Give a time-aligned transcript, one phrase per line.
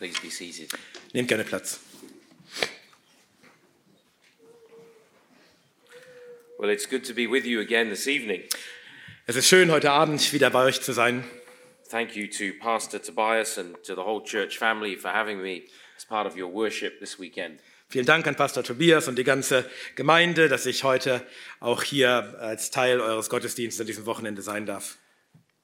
[0.00, 0.70] Please be seated.
[1.12, 1.78] Nehmt gerne Platz.
[6.58, 8.44] Well, it's good to be with you again this evening.
[9.26, 11.22] Es ist schön, heute Abend wieder bei euch zu sein.
[11.90, 15.64] Thank you to Pastor Tobias and to the whole church family for having me
[15.98, 17.60] as part of your worship this weekend.
[17.90, 21.26] Vielen Dank an Pastor Tobias und die ganze Gemeinde, dass ich heute
[21.58, 24.96] auch hier als Teil eures Gottesdienstes an diesem Wochenende sein darf.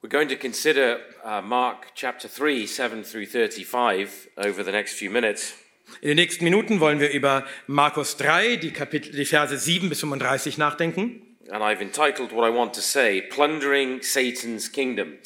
[0.07, 5.09] We're going to consider uh, Mark chapter 3, 7 through 35 over the next few
[5.09, 5.53] minutes.
[5.99, 9.99] In den nächsten Minuten wollen wir über Markus 3, die, Kapitel, die Verse 7 bis
[9.99, 11.35] 35 nachdenken.
[11.51, 15.17] And I've entitled what I want to say Plundering Satan's Kingdom.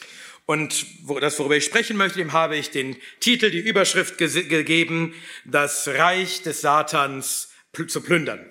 [0.48, 0.84] Und
[1.22, 5.14] das, worüber ich sprechen möchte, dem habe ich den Titel, die Überschrift gegeben,
[5.46, 7.54] das Reich des Satans
[7.88, 8.50] zu plündern.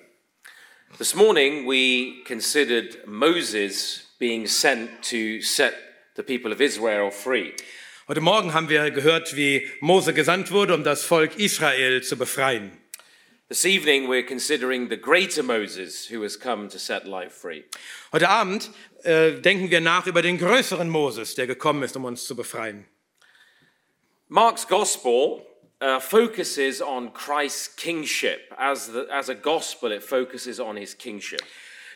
[0.97, 7.53] This morning we considered Moses being sent to set the people of Israel free.
[8.07, 12.71] Heute Morgen haben wir gehört, wie Mose gesandt wurde, um das Volk Israel zu befreien.
[13.47, 17.63] This evening we're considering the greater Moses who has come to set life free.
[18.11, 18.71] Heute Abend
[19.03, 22.85] äh, denken wir nach über den größeren Moses, der gekommen ist, um uns zu befreien.
[24.29, 25.45] Mark's gospel
[25.81, 28.39] uh, focuses on Christ's kingship.
[28.57, 31.41] As, the, as a gospel, it focuses on his kingship.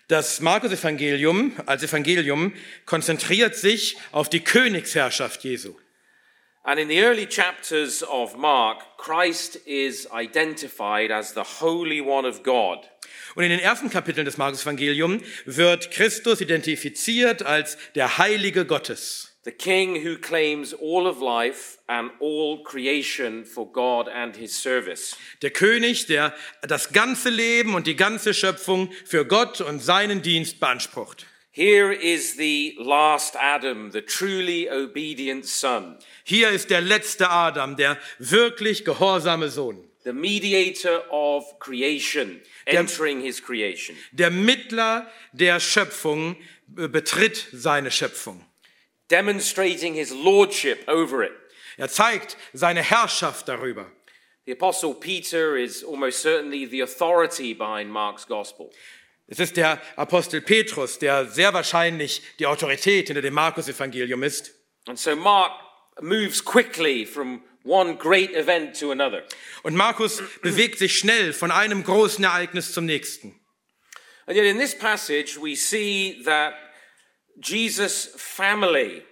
[0.08, 2.54] Das Markus-Evangelium als Evangelium
[2.86, 5.76] konzentriert sich auf die Königsherrschaft Jesu.
[6.64, 12.44] And in the early chapters of Mark, Christ is identified as the Holy One of
[12.44, 12.80] God.
[13.36, 19.35] Und in den ersten Kapiteln des Markus-Evangelium wird Christus identifiziert als der Heilige Gottes.
[19.46, 25.16] The king who claims all of life and all creation for God and his service.
[25.44, 30.60] Der König, der das ganze Leben und die ganze Schöpfung für Gott und seinen Dienst
[30.60, 31.28] beansprucht.
[31.52, 38.00] Here is the last Adam, the truly obedient son, Hier ist der letzte Adam, der
[38.18, 39.78] wirklich gehorsame Sohn.
[40.04, 43.96] the mediator of creation, entering his creation.
[44.12, 46.36] Der Mittler der Schöpfung
[46.78, 48.44] äh, betritt seine Schöpfung.
[49.10, 51.34] Demonstrating his lordship over it.
[51.78, 53.92] Er zeigt seine Herrschaft darüber.
[54.46, 58.72] The Apostle Peter is almost certainly the authority behind Mark's gospel.
[59.28, 64.54] Es ist der Apostel Petrus, der sehr wahrscheinlich die Autorität hinter dem Markus-Evangelium ist.
[64.88, 65.52] And so Mark
[66.00, 69.24] moves quickly from one great event to another.
[69.64, 73.40] Und Markus bewegt sich schnell von einem großen Ereignis zum nächsten.
[74.28, 76.54] And yet in this passage, we see that
[77.42, 79.04] Jesus' family,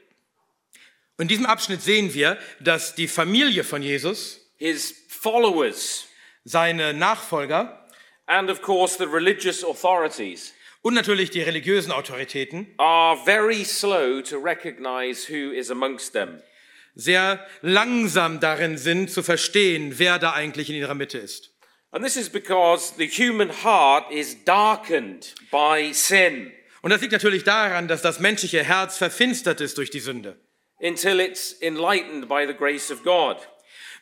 [1.20, 6.06] in diesem Abschnitt sehen wir, dass die Familie von Jesus, his followers,
[6.44, 7.80] seine Nachfolger
[8.26, 14.38] and of course the religious authorities und natürlich die religiösen Autoritäten are very slow to
[14.38, 16.42] recognize who is amongst them.
[16.96, 21.52] sehr langsam darin sind zu verstehen, wer da eigentlich in ihrer Mitte ist.
[21.92, 26.52] And this is because the human heart is darkened by sin.
[26.84, 30.38] Und das liegt natürlich daran, dass das menschliche Herz verfinstert ist durch die Sünde,
[30.82, 33.38] until it's enlightened by the grace of God.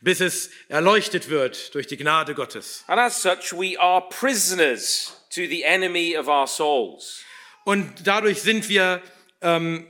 [0.01, 2.83] bis es erleuchtet wird durch die Gnade Gottes.
[2.87, 7.23] And as such, we are prisoners to the enemy of our souls.
[7.65, 9.03] Und dadurch sind wir,
[9.41, 9.85] ähm,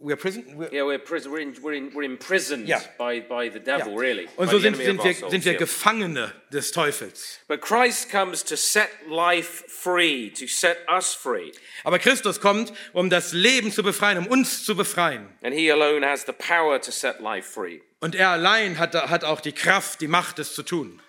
[0.00, 2.82] we are prison, we- Yeah, we're, pris- we're, in, we're, in, we're imprisoned Yeah.
[2.98, 4.28] by, by the devil, really.
[4.36, 5.58] Und so sind, sind, wir, sind wir yeah.
[5.58, 7.38] Gefangene des Teufels.
[7.48, 11.52] But Christ comes to set life free, to set us free.
[11.84, 15.28] Aber Christus kommt, um das Leben zu befreien, um uns zu befreien.
[15.42, 17.80] And he alone has the power to set life free.
[18.00, 21.00] Und er allein hat, hat auch die Kraft, die Macht, es zu tun.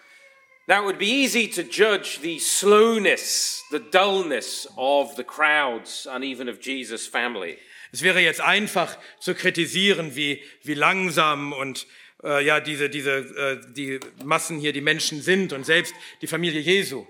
[0.66, 6.24] Now, it would be easy to judge the slowness, the dullness of the crowds and
[6.24, 7.58] even of Jesus' family.
[7.94, 11.86] Es wäre jetzt einfach zu kritisieren, wie, wie langsam und
[12.24, 15.94] äh, ja, diese, diese, äh, die Massen hier, die Menschen sind und selbst
[16.24, 17.06] die Familie Jesu.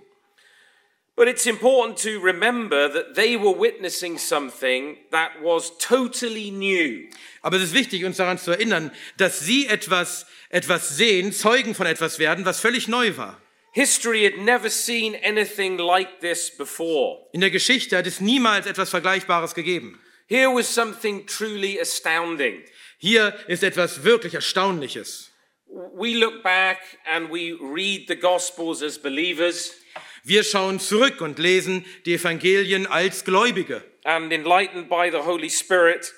[1.15, 7.07] But it's important to remember that they were witnessing something that was totally new.
[7.41, 11.85] Aber es ist wichtig, uns daran zu erinnern, dass sie etwas, etwas sehen, Zeugen von
[11.85, 13.39] etwas werden, was völlig neu war.
[13.71, 17.25] History had never seen anything like this before.
[17.31, 19.99] In der Geschichte hat es niemals etwas Vergleichbares gegeben.
[20.33, 22.63] Here was something truly astounding.
[22.97, 25.29] Hier ist etwas wirklich Erstaunliches.
[25.67, 29.73] We look back and we read the Gospels as believers,
[30.23, 33.83] Wir schauen zurück und lesen die Evangelien als Gläubige.
[34.05, 36.11] and enlightened by the Holy Spirit,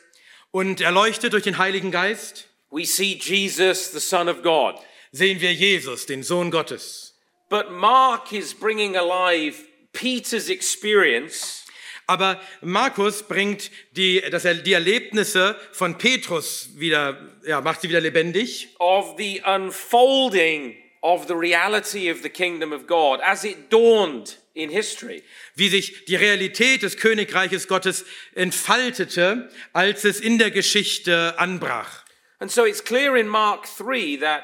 [0.52, 4.76] Und erleuchtet durch den Heiligen Geist we see Jesus, the Son of God.
[5.12, 7.16] sehen wir Jesus, den Sohn Gottes.
[7.50, 9.58] But Mark is bringing alive
[9.92, 11.65] Peter's experience
[12.08, 18.70] Aber Markus bringt die, das, die Erlebnisse von Petrus wieder, ja, macht sie wieder lebendig.
[18.80, 24.70] of the unfolding of the reality of the kingdom of God as it dawned in
[24.70, 25.24] history.
[25.56, 32.04] Wie sich die Realität des Königreiches Gottes entfaltete, als es in der Geschichte anbrach.
[32.40, 34.44] And so it's clear in Mark 3 that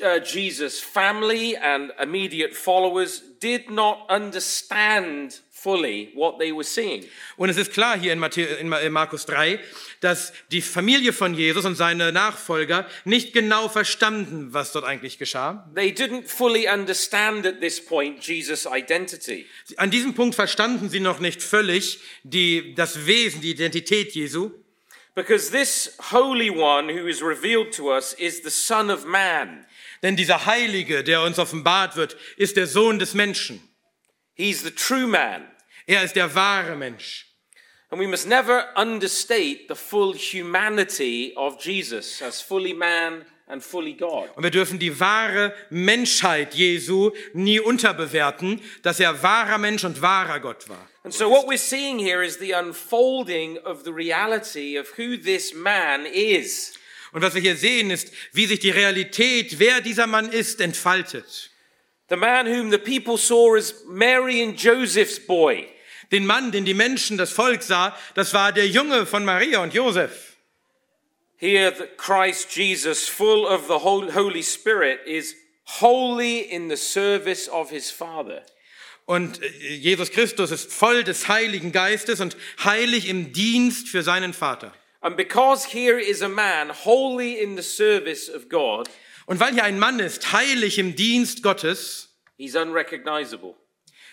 [0.00, 7.04] uh, Jesus' family and immediate followers did not understand fully what they were seeing.
[7.36, 9.60] Und es ist klar hier in, Matthä in Ma- in Markus 3,
[10.00, 15.68] dass die Familie von Jesus und seine Nachfolger nicht genau verstanden, was dort eigentlich geschah.
[15.74, 19.46] They didn't fully understand at this point Jesus' identity.
[19.76, 24.50] An diesem Punkt verstanden sie noch nicht völlig die, das Wesen, die Identität Jesu.
[25.14, 29.66] Because this Holy One who is revealed to us is the Son of Man.
[30.02, 33.60] Denn dieser Heilige, der uns offenbart wird, ist der Sohn des Menschen.
[34.34, 35.46] He's the true man.
[35.86, 37.26] Er ist der wahre Mensch.
[37.90, 43.92] And we must never understate the full humanity of Jesus as fully man and fully
[43.92, 44.30] God.
[44.34, 50.40] Und wir dürfen die wahre Menschheit Jesu nie unterbewerten, dass er wahrer Mensch und wahrer
[50.40, 50.88] Gott war.
[51.04, 55.52] And so what we're seeing here is the unfolding of the reality of who this
[55.52, 56.74] man is.
[57.12, 61.50] Und was wir hier sehen, ist, wie sich die Realität, wer dieser Mann ist, entfaltet.
[62.08, 65.68] The man whom the people saw as Mary and Joseph's boy.
[66.10, 69.74] Den Mann, den die Menschen, das Volk sah, das war der Junge von Maria und
[69.74, 70.36] Josef.
[71.36, 75.34] Here, Christ Jesus, full of the Hol- Holy Spirit, is
[75.80, 78.42] wholly in the service of his Father.
[79.12, 84.32] Und äh, Jesus Christus ist voll des Heiligen Geistes und heilig im Dienst für seinen
[84.32, 84.72] Vater.
[85.02, 88.88] And because here is a man wholly in the service of God,
[89.26, 93.54] Und weil hier ein Mann ist, heilig im Dienst Gottes, he's unrecognizable.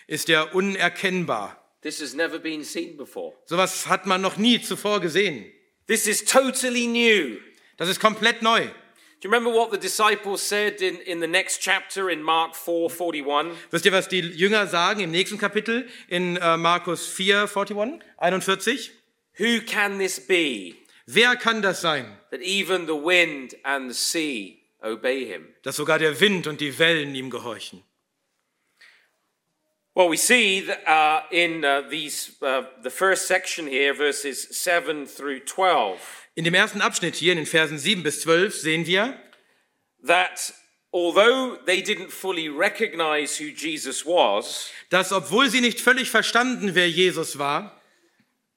[0.06, 1.56] ist er unerkennbar.
[1.80, 3.32] This has never been seen before.
[3.46, 5.46] Sowas hat man noch nie zuvor gesehen.
[5.86, 7.38] This is totally new.
[7.78, 8.68] Das ist komplett neu.
[9.20, 12.88] Do you remember what the disciples said in, in the next chapter in Mark 4
[12.88, 13.54] 41?
[13.70, 18.92] Wisst ihr, was die Jünger sagen im nächsten Kapitel in äh, Markus 4, 41, 41?
[19.38, 20.74] Who can this be
[21.06, 25.48] Wer kann das sein, that even the wind and the sea obey him?
[25.64, 27.82] dass sogar der Wind und die Wellen ihm gehorchen?
[29.94, 35.04] Well, we see that, uh, in uh, these, uh, the first section here, verses 7
[35.04, 39.18] through 12, In dem ersten Abschnitt hier, in den Versen 7 bis 12, sehen wir,
[40.06, 40.52] that
[40.92, 46.88] although they didn't fully recognize who Jesus was, dass obwohl sie nicht völlig verstanden, wer
[46.88, 47.80] Jesus war,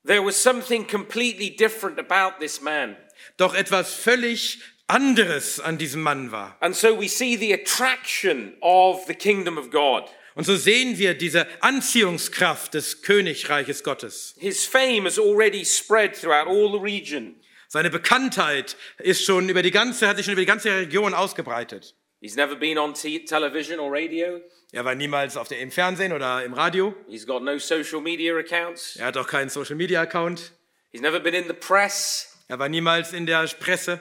[0.05, 2.95] there was something completely different about this man.
[3.37, 6.57] doch etwas völlig anderes an diesem Mann war.
[6.59, 10.09] And so we see the attraction of the kingdom of God.
[10.35, 14.35] Und so sehen wir diese Anziehungskraft des Königreiches Gottes.
[14.39, 17.35] His fame has already spread throughout all the region.
[17.73, 21.95] Seine Bekanntheit ist schon über die ganze, hat sich schon über die ganze Region ausgebreitet.
[22.21, 24.41] He's never been on television or radio.
[24.71, 26.93] Er war niemals auf der, im Fernsehen oder im Radio.
[27.07, 28.97] He's got no social media accounts.
[28.97, 30.51] Er hat auch keinen Social Media Account.
[30.91, 32.37] He's never been in the press.
[32.47, 33.99] Er war niemals in der Presse.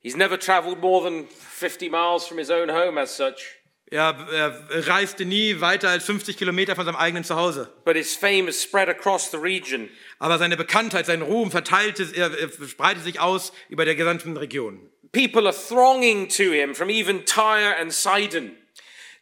[0.00, 3.53] He's never traveled more than 50 miles from his own home as such.
[3.90, 7.70] Er, er reiste nie weiter als 50 Kilometer von seinem eigenen Zuhause.
[7.84, 9.88] But his fame has spread across the region.
[10.18, 14.90] Aber seine Bekanntheit, sein Ruhm verteilte, er, er breitet sich aus über der gesamten Region.
[15.12, 18.56] People are thronging to him from even Tyre and Sidon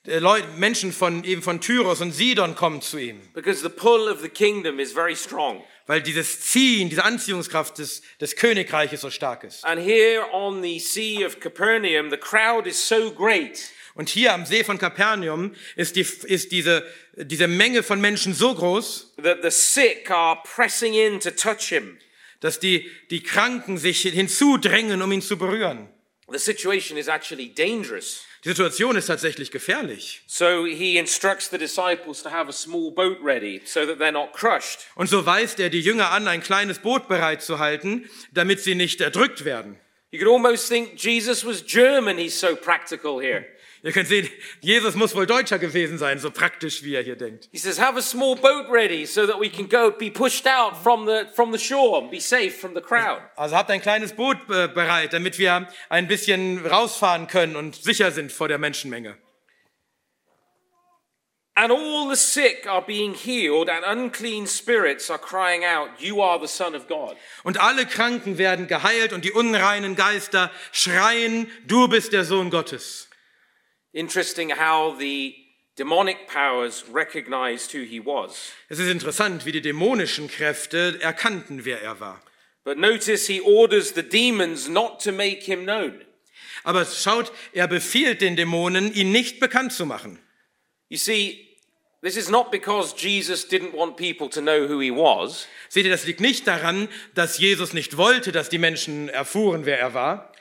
[0.07, 4.09] Äh, Leute, Menschen von, eben von Tyros und Sidon kommen zu ihm, because the pull
[4.09, 5.63] of the kingdom is very strong.
[5.87, 9.65] weil dieses Ziehen, diese Anziehungskraft des, des Königreiches so stark ist.
[9.65, 14.47] And here on the Sea of Capernaum, the crowd is so great Und hier am
[14.47, 16.85] See von Kapernaum ist, die, ist diese,
[17.17, 21.99] diese Menge von Menschen so groß, that the sick are pressing in to touch him.
[22.41, 25.89] dass die, die Kranken sich hinzudrängen, um ihn zu berühren.
[26.29, 28.25] The situation is actually dangerous.
[28.45, 30.23] Die Situation ist tatsächlich gefährlich.
[30.27, 34.33] So he instructs the disciples to have a small boat ready so that they're not
[34.33, 34.81] crushed.
[34.97, 38.75] Und so weist er die Jünger an, ein kleines Boot bereit zu halten, damit sie
[38.75, 39.79] nicht erdrückt werden.
[40.11, 43.47] You could almost think Jesus was German, he's so practical here.
[43.85, 44.29] Ihr könnt sehen,
[44.61, 47.49] Jesus muss wohl Deutscher gewesen sein, so praktisch wie er hier denkt.
[47.51, 50.77] He says, Have a small boat ready so that we can go be pushed out
[50.77, 53.21] from the, from the shore and be safe from the crowd.
[53.35, 58.13] Also habt ein kleines Boot äh, bereit, damit wir ein bisschen rausfahren können und sicher
[58.13, 59.17] sind vor der Menschenmenge.
[61.55, 66.39] And all the sick are being healed, and unclean spirits are crying out, You are
[66.41, 67.17] the Son of God.
[67.43, 73.09] Und alle Kranken werden geheilt und die unreinen Geister schreien, du bist der Sohn Gottes.
[73.95, 74.17] Es
[78.79, 82.23] ist interessant, wie die dämonischen Kräfte erkannten, wer er war.
[82.65, 86.01] But notice he orders the demons not to make him known.
[86.65, 90.21] Aber schaut, er befiehlt den Dämonen, ihn nicht bekannt zu machen.
[90.89, 91.49] You see,
[92.03, 95.49] this is not because Jesus didn't want people to know who he was.
[95.69, 99.81] Seht ihr, das liegt nicht daran, dass Jesus nicht wollte, dass die Menschen erfuhren, wer
[99.81, 100.32] er war.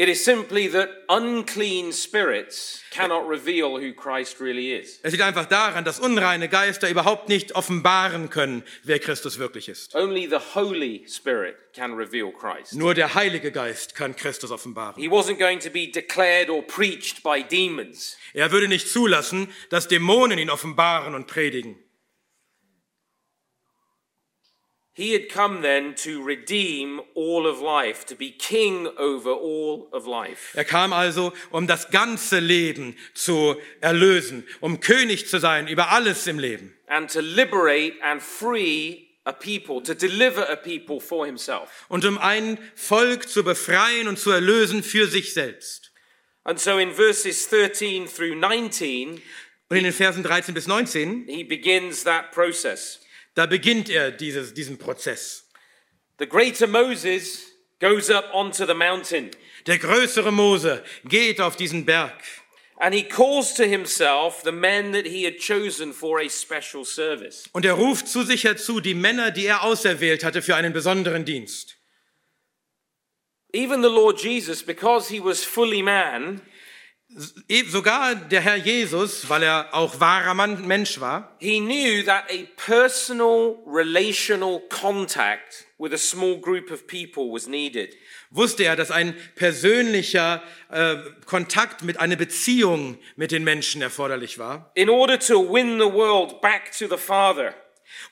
[0.00, 4.98] It is simply that unclean spirits cannot reveal who Christ really is.
[5.02, 9.94] Es liegt einfach daran, dass unreine Geister überhaupt nicht offenbaren können, wer Christus wirklich ist.
[9.94, 12.76] Only the Holy Spirit can reveal Christ.
[12.76, 14.94] Nur der Heilige Geist kann Christus offenbaren.
[14.96, 18.16] He wasn't going to be declared or preached by demons.
[18.32, 21.76] Er würde nicht zulassen, dass Dämonen ihn offenbaren und predigen.
[24.92, 30.06] He had come then to redeem all of life, to be king over all of
[30.06, 30.52] life.
[30.54, 36.26] Er kam also, um das ganze Leben zu erlösen, um König zu sein über alles
[36.26, 41.86] im Leben and to liberate and free a people, to deliver a people for himself.
[41.88, 45.92] und um ein Volk zu befreien und zu erlösen für sich selbst.
[46.42, 49.22] And so in verses 13 through 19,
[49.68, 53.00] Und in den Versen 13 bis 19, he begins that process.
[53.40, 55.48] Da beginnt er dieses, diesen Prozess.
[56.18, 57.46] The greater Moses
[57.80, 59.30] goes up onto the mountain
[59.66, 62.22] Der größere Mose geht auf diesen Berg
[62.78, 67.48] and he calls to himself the men that he had chosen for a special service.
[67.54, 71.24] und er ruft zu sich herzu die Männer, die er auserwählt hatte für einen besonderen
[71.24, 71.78] Dienst.
[73.54, 76.42] Even the Lord Jesus, because he was fully man,
[77.68, 82.46] Sogar der Herr Jesus, weil er auch wahrer Mann, Mensch war, he knew that a
[82.56, 87.96] personal relational contact with a small group of people was needed.
[88.30, 90.40] wusste er, dass ein persönlicher
[90.70, 95.92] äh, Kontakt mit einer Beziehung mit den Menschen erforderlich war, In order to win the
[95.92, 97.52] world back to the Father,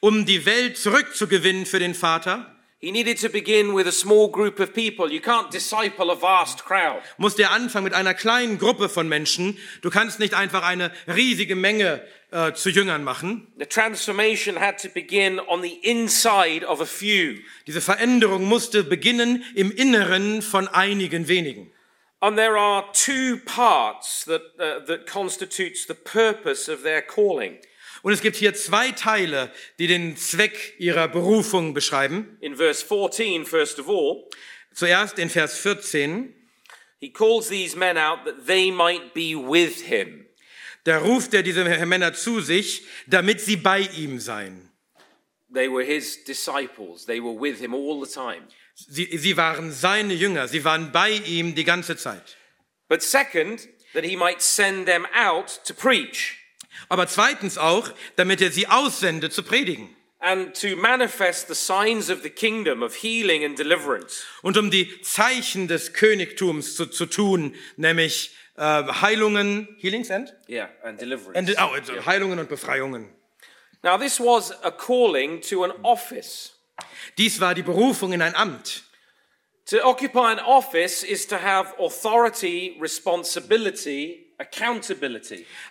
[0.01, 2.53] um die Welt zurückzugewinnen für den Vater.
[2.81, 5.11] He needed to begin with a small group of people.
[5.11, 7.03] You can't disciple a vast crowd.
[7.17, 9.59] Musste er anfangen mit einer kleinen Gruppe von Menschen.
[9.83, 13.49] Du kannst nicht einfach eine riesige Menge äh, zu Jüngern machen.
[13.59, 17.39] The transformation had to begin on the inside of a few.
[17.67, 21.73] Diese Veränderung musste beginnen im Inneren von einigen wenigen.
[22.21, 27.59] And there are two parts that, uh, that constitutes the purpose of their calling.
[28.09, 32.39] Und es gibt hier zwei Teile, die den Zweck ihrer Berufung beschreiben.
[32.41, 34.25] In verse 14, first of all,
[34.73, 36.35] Zuerst in Vers 14,
[37.01, 40.27] he calls these men out that they might be with him.
[40.85, 44.71] da ruft er diese Männer zu sich, damit sie bei ihm seien.
[45.53, 47.05] They were his disciples.
[47.05, 48.49] They were with him all the time.
[48.75, 52.39] Sie, sie waren seine Jünger, sie waren bei ihm die ganze Zeit.
[52.89, 56.38] But second, that he might send them out to preach
[56.89, 62.23] Aber zweitens auch, damit er sie aussende zu predigen and to manifest the signs of
[62.23, 64.25] the kingdom of healing and deliverance.
[64.43, 68.61] und um die Zeichen des Königtums zu, zu tun, nämlich äh,
[69.01, 70.35] Heilungen, Healings and?
[70.49, 71.39] Yeah, and deliverance.
[71.39, 73.09] and oh, also Heilungen und Befreiungen.
[73.83, 76.55] now, this was a calling to an office.
[77.17, 78.85] Dies war die Berufung in ein Amt.
[79.67, 84.28] To occupy an office is to have authority, responsibility.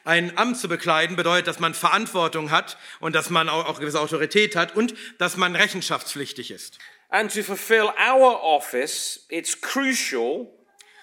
[0.03, 4.01] Ein Amt zu bekleiden bedeutet, dass man Verantwortung hat und dass man auch, auch gewisse
[4.01, 6.77] Autorität hat und dass man rechenschaftspflichtig ist.
[7.09, 10.47] And to fulfill our office, it's crucial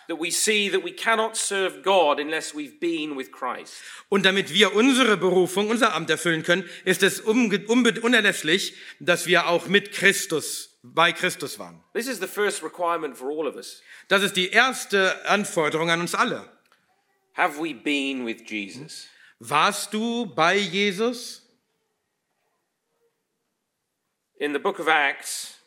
[0.09, 3.75] that we see that we cannot serve God unless we've been with Christ.
[4.11, 9.67] Und damit wir unsere Berufung, unser Amt erfüllen können, ist es unerlässlich, dass wir auch
[9.67, 11.83] mit Christus, bei Christus waren.
[11.95, 13.83] This is the first requirement for all of us.
[14.09, 16.54] Das ist die erste Anforderung an uns alle.
[17.37, 19.09] Have we been with Jesus?
[19.41, 21.43] Warst du bei Jesus?
[24.39, 25.59] In the book of Acts,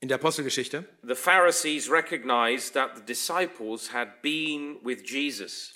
[0.00, 0.84] In der Apostelgeschichte.
[1.02, 5.72] the Pharisees recognized that the disciples had been with Jesus.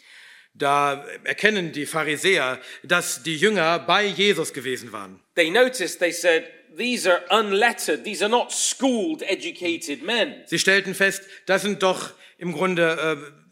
[0.54, 5.20] Da erkennen die Pharisäer, dass die Jünger bei Jesus gewesen waren.
[5.36, 6.44] They noticed, they said,
[6.76, 10.42] these are unlettered, these are not schooled, educated men.
[10.46, 13.47] Sie stellten fest, das sind doch im Grunde äh,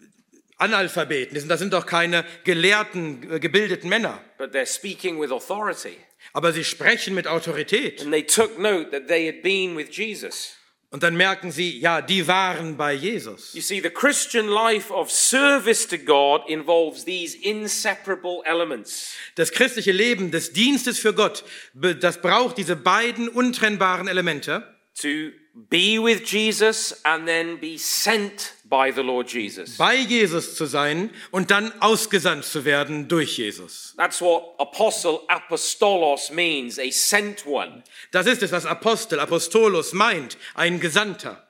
[0.59, 4.21] Analphabeten, das sind, doch keine gelehrten, äh, gebildeten Männer.
[4.39, 5.99] But they're speaking with authority.
[6.33, 8.01] Aber sie sprechen mit Autorität.
[8.01, 10.57] And they took note that they had been with Jesus.
[10.91, 13.53] Und dann merken sie, ja, die waren bei Jesus.
[13.53, 19.15] You see, the Christian life of service to God involves these inseparable elements.
[19.35, 21.45] Das christliche Leben des Dienstes für Gott,
[21.75, 24.75] das braucht diese beiden untrennbaren Elemente.
[25.03, 25.33] To
[25.69, 29.77] be with Jesus and then be sent by the Lord Jesus.
[29.77, 33.95] bei Jesus zu sein und dann ausgesandt zu werden durch Jesus.
[33.97, 37.83] That's what apostle apostolos means, a sent one.
[38.13, 41.43] Das ist es, was Apostel, Apostolos meint, ein Gesandter.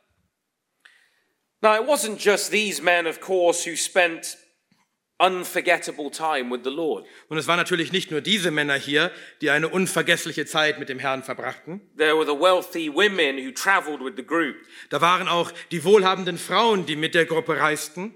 [1.63, 4.37] Now, it wasn't just these men, of course, who spent
[5.19, 7.07] unforgettable time with the Lord.
[7.29, 10.99] Und es waren natürlich nicht nur diese Männer hier, die eine unvergessliche Zeit mit dem
[10.99, 11.81] Herrn verbrachten.
[11.97, 14.57] There were the wealthy women who traveled with the group.
[14.91, 18.15] Da waren auch die wohlhabenden Frauen, die mit der Gruppe reisten.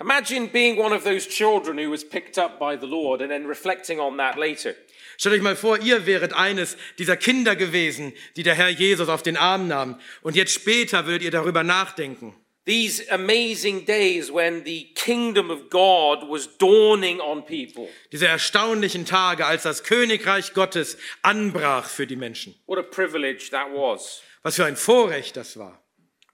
[0.00, 3.46] Imagine being one of those children who was picked up by the Lord and then
[3.46, 4.74] reflecting on that later.
[5.16, 9.24] Stellt euch mal vor, ihr wäret eines dieser Kinder gewesen, die der Herr Jesus auf
[9.24, 9.98] den Arm nahm.
[10.22, 12.36] Und jetzt später würdet ihr darüber nachdenken.
[12.68, 17.88] These amazing days when the kingdom of God was dawning on people.
[18.12, 22.54] Diese erstaunlichen Tage, als das Königreich Gottes anbrach für die Menschen.
[22.66, 24.20] What a privilege that was.
[24.42, 25.82] Was für ein Vorrecht das war.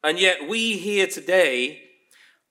[0.02, 1.83] And yet, we here today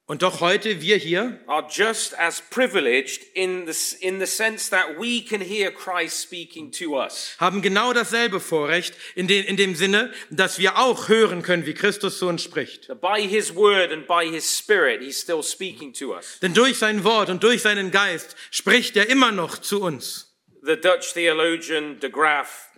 [0.05, 4.99] Und doch heute, wir hier, are just as privileged in the, in the sense that
[4.99, 7.37] we can hear Christ speaking to us.
[7.39, 11.73] haben genau dasselbe Vorrecht in, den, in dem Sinne, dass wir auch hören können, wie
[11.73, 12.89] Christus zu uns spricht.
[12.99, 16.37] By his word and by his spirit, he's still speaking to us.
[16.41, 20.35] Denn durch sein Wort und durch seinen Geist spricht er immer noch zu uns.
[20.63, 22.71] The Dutch theologian de Graaf,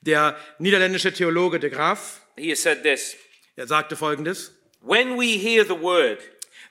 [0.00, 3.14] Der niederländische Theologe de Graaf, he said this
[3.56, 6.18] er sagte folgendes, When we hear the word,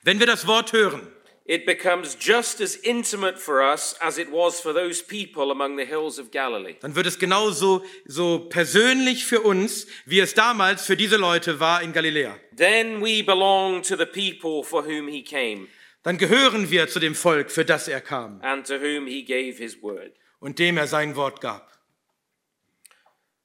[0.02, 1.06] wenn wir das Wort hören,
[1.44, 5.84] it becomes just as intimate for us as it was for those people among the
[5.84, 6.76] hills of Galilee.
[6.80, 11.82] dann wird es genauso so persönlich für uns, wie es damals für diese Leute war
[11.82, 12.36] in Galiläa.
[12.56, 15.66] Then we belong to the people for whom he came
[16.04, 19.56] Dann gehören wir zu dem Volk, für das er kam and to whom he gave
[19.58, 20.12] his word.
[20.40, 21.71] und dem er sein Wort gab.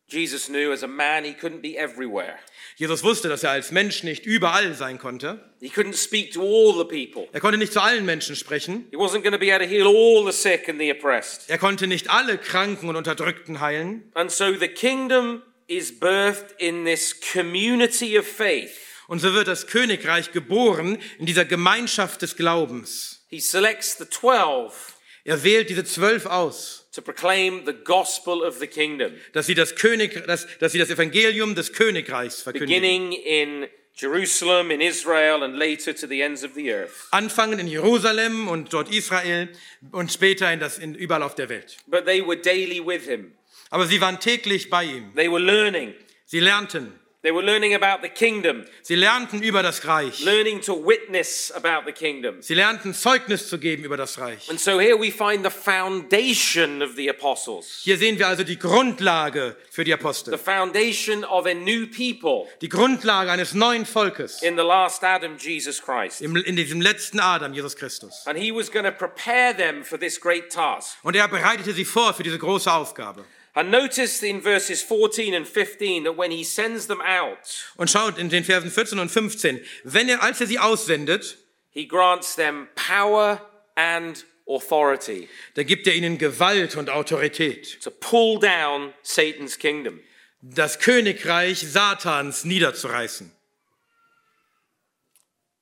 [0.09, 2.39] Jesus knew as a man he couldn't be everywhere.
[2.77, 5.43] Jesus wusste, dass er als Mensch nicht überall sein konnte.
[5.59, 7.27] He couldn't speak to all the people.
[7.33, 8.87] Er konnte nicht zu allen Menschen sprechen.
[8.91, 11.49] He wasn't going to be able to heal all the sick and the oppressed.
[11.49, 14.09] Er konnte nicht alle Kranken und Unterdrückten heilen.
[14.13, 18.71] And so the kingdom is birthed in this community of faith.
[19.07, 23.25] Und so wird das Königreich geboren in dieser Gemeinschaft des Glaubens.
[23.29, 24.93] He selects the 12
[25.27, 29.75] Er wählt diese zwölf aus, to proclaim the gospel of the kingdom, dass sie das,
[29.75, 32.81] König, dass, dass sie das Evangelium des Königreichs verkündigen.
[32.81, 37.07] beginning in Jerusalem, in Israel, and later to the ends of the earth.
[37.12, 39.49] Anfangen in Jerusalem und dort Israel
[39.91, 41.77] und später in das, in, überall auf der Welt.
[41.86, 43.33] But they were daily with him.
[43.69, 45.13] Aber sie waren täglich bei ihm.
[45.15, 45.93] They were learning.
[46.25, 46.93] Sie lernten.
[47.23, 50.19] They were learning about the kingdom, Sie lernten über das Reich.
[50.23, 52.41] learning to witness about the kingdom.
[52.43, 54.47] Sie lernten Zeugnis zu geben über das Reich.
[54.51, 58.60] And so here we find the foundation of the apostles, Hier sehen wir also die
[58.60, 60.38] Grundlage für die the Apostel.
[60.38, 65.82] foundation of a new people Die Grundlage eines neuen Volkes in the last Adam, Jesus
[65.82, 66.21] Christ.
[66.21, 68.23] im, in diesem letzten Adam, Jesus Christus.
[68.27, 70.97] And he was going to prepare them for this great task.
[71.03, 73.25] Und er bereitete sie vor für diese große Aufgabe.
[73.58, 78.20] And notice in verses 14 and 15 that when he sends them out, Und schaut
[78.20, 81.39] in den Versen 14 und 15, wenn er, als er sie aussendet,
[81.72, 83.41] he grants them power
[83.76, 90.02] and authority da gibt er ihnen Gewalt und Autorität, to pull down Satan's kingdom.
[90.41, 93.32] das Königreich Satans niederzureißen.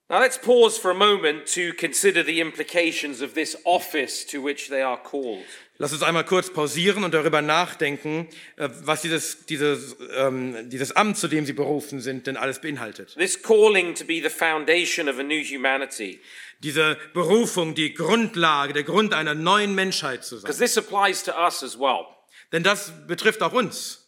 [0.10, 4.68] Now let's pause for a moment to consider the implications of this office to which
[4.68, 5.46] they are called.
[5.78, 11.18] Lass uns einmal kurz pausieren und darüber nachdenken, äh, was dieses, dieses, ähm, dieses Amt,
[11.18, 13.14] zu dem sie berufen sind, denn alles beinhaltet.
[13.18, 16.22] This calling to be the foundation of a new humanity,
[16.60, 20.44] Diese Berufung, die Grundlage, der Grund einer neuen Menschheit zu sein.
[20.50, 22.06] because this applies to us as well.
[22.54, 24.02] Denn das betrifft auch uns.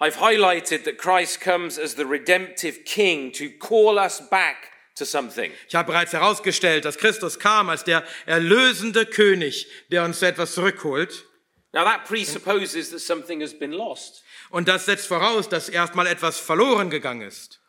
[0.00, 4.70] I've highlighted that Christ comes as the redemptive king to call us back.
[5.00, 11.24] Ich habe bereits herausgestellt, dass Christus kam als der erlösende König, der uns etwas zurückholt.
[11.72, 14.22] Now that presupposes that something has been lost.
[14.50, 17.60] Und das setzt voraus, dass erstmal etwas verloren gegangen ist.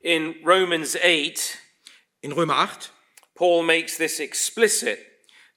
[0.00, 1.58] In Romans 8,
[2.20, 2.92] In Römer 8,
[3.34, 4.98] Paul makes this explicit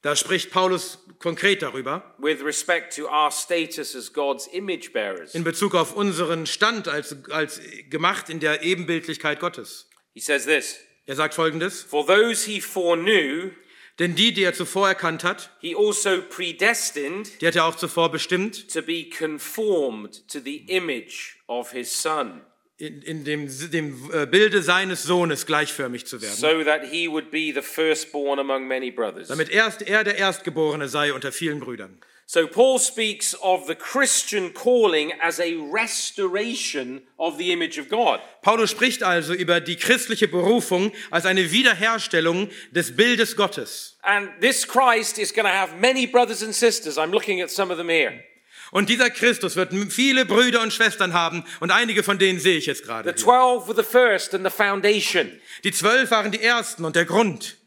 [0.01, 5.35] da spricht Paulus konkret darüber, with respect to our status as God's image bearers.
[5.35, 9.87] in Bezug auf unseren Stand als, als gemacht in der Ebenbildlichkeit Gottes.
[10.13, 13.51] He says this Er sagt folgendes, For those he foreknew,
[13.99, 18.11] denn die, die er zuvor erkannt hat, he also predestined die hat er auch zuvor
[18.11, 22.41] bestimmt, to be conformed to the image of his son,
[22.77, 26.35] in, in dem, dem äh, Bilde seines Sohnes gleichförmig zu werden.
[26.35, 29.27] so that he would be the firstborn among many brothers.
[29.27, 31.99] damit erst er der Erstgeborene sei unter vielen Brüdern.
[32.33, 38.21] So Paul speaks of the Christian calling as a restoration of the image of God.
[38.41, 43.97] Paulus spricht also über die christliche Berufung als eine Wiederherstellung des Bildes Gottes.
[44.03, 46.97] And this Christ is going to have many brothers and sisters.
[46.97, 48.23] I'm looking at some of them here.
[48.71, 52.65] Und dieser Christus wird viele Brüder und Schwestern haben und einige von denen sehe ich
[52.65, 53.09] jetzt gerade.
[53.09, 53.25] The hier.
[53.25, 55.37] 12 were the first and the foundation.
[55.65, 57.57] Die zwölf waren die ersten und der Grund.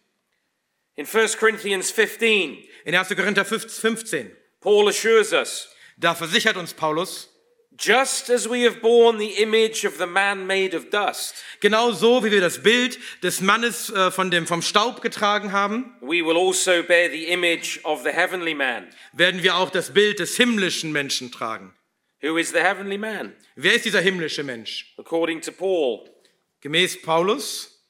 [0.95, 3.09] In 1 Corinthians 15, In 1.
[3.11, 4.31] Korinther 15,
[4.65, 7.29] Paul assures us, da versichert uns Paulus,
[7.77, 12.25] just as we have borne the image of the man made of dust, genau so
[12.25, 16.39] wie wir das Bild des Mannes äh, von dem, vom Staub getragen haben, we will
[16.39, 18.89] also bear the image of the heavenly man.
[19.13, 21.75] werden wir auch das Bild des himmlischen Menschen tragen.
[22.23, 23.35] Who is the heavenly man?
[23.57, 24.95] Wer ist dieser himmlische Mensch?
[24.97, 26.09] According to Paul,
[26.63, 27.83] Gemäß Paulus,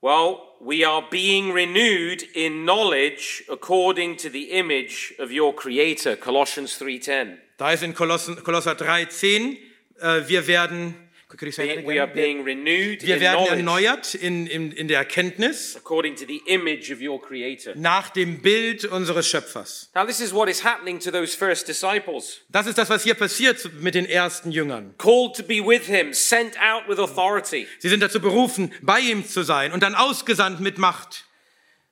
[0.00, 6.76] well, we are being renewed in knowledge according to the image of your creator, Colossians
[6.78, 7.38] 3:10.
[7.56, 9.56] da ist in Kolosser 3,10,
[10.00, 10.94] äh, wir werden,
[11.30, 16.16] We are being renewed wir in werden knowledge erneuert in, in, in der Erkenntnis according
[16.16, 17.74] to the image of your creator.
[17.76, 19.90] nach dem Bild unseres Schöpfers.
[19.94, 22.40] Now, this is what is happening to those first disciples.
[22.48, 24.94] Das ist das, was hier passiert mit den ersten Jüngern.
[24.96, 27.66] Called to be with him, sent out with authority.
[27.78, 31.26] Sie sind dazu berufen, bei ihm zu sein und dann ausgesandt mit Macht.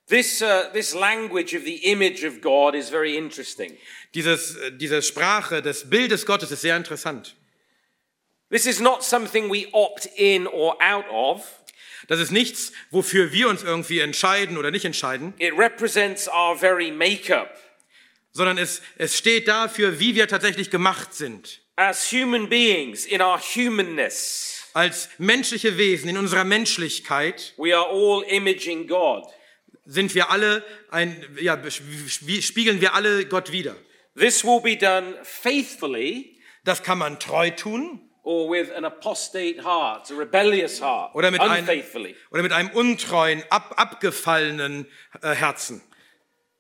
[0.09, 3.77] This, uh, this language of the image of God is very interesting.
[4.15, 7.37] Dieses, äh, diese Sprache des Bildes Gottes ist sehr interessant.
[8.51, 11.45] This is not something we opt in or out of.
[12.09, 16.91] Das ist nichts, wofür wir uns irgendwie entscheiden oder nicht entscheiden, It represents our very
[16.93, 17.51] makeup.
[18.33, 21.63] sondern es, es steht dafür, wie wir tatsächlich gemacht sind.
[21.75, 28.23] As human beings, in our humanness, Als menschliche Wesen in unserer Menschlichkeit we are all
[28.29, 29.25] imaging God.
[29.87, 33.75] sind wir alle ein, ja, sp- spiegeln wir alle Gott wider.
[34.17, 40.11] This will be done faithfully Das kann man treu tun or with an apostate heart,
[40.11, 42.17] a rebellious heart, oder mit, einem, unfaithfully.
[42.33, 44.87] oder mit einem untreuen, ab, abgefallenen
[45.23, 45.81] äh, Herzen.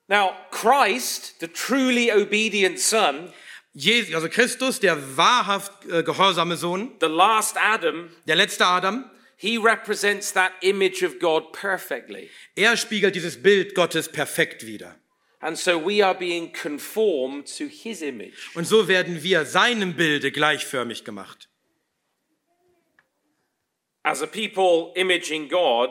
[0.07, 3.33] Now, Christ, the truly obedient Son,
[3.75, 9.59] Je, also Christus, der wahrhaft äh, gehorsame Sohn, the last Adam, der letzte Adam, he
[9.59, 12.31] represents that image of God perfectly.
[12.55, 14.95] er spiegelt dieses Bild Gottes perfekt wider.
[15.41, 18.55] And so we are being conformed to his image.
[18.55, 21.49] Und so werden wir seinem Bilde gleichförmig gemacht.
[24.07, 25.91] As a people imaging God,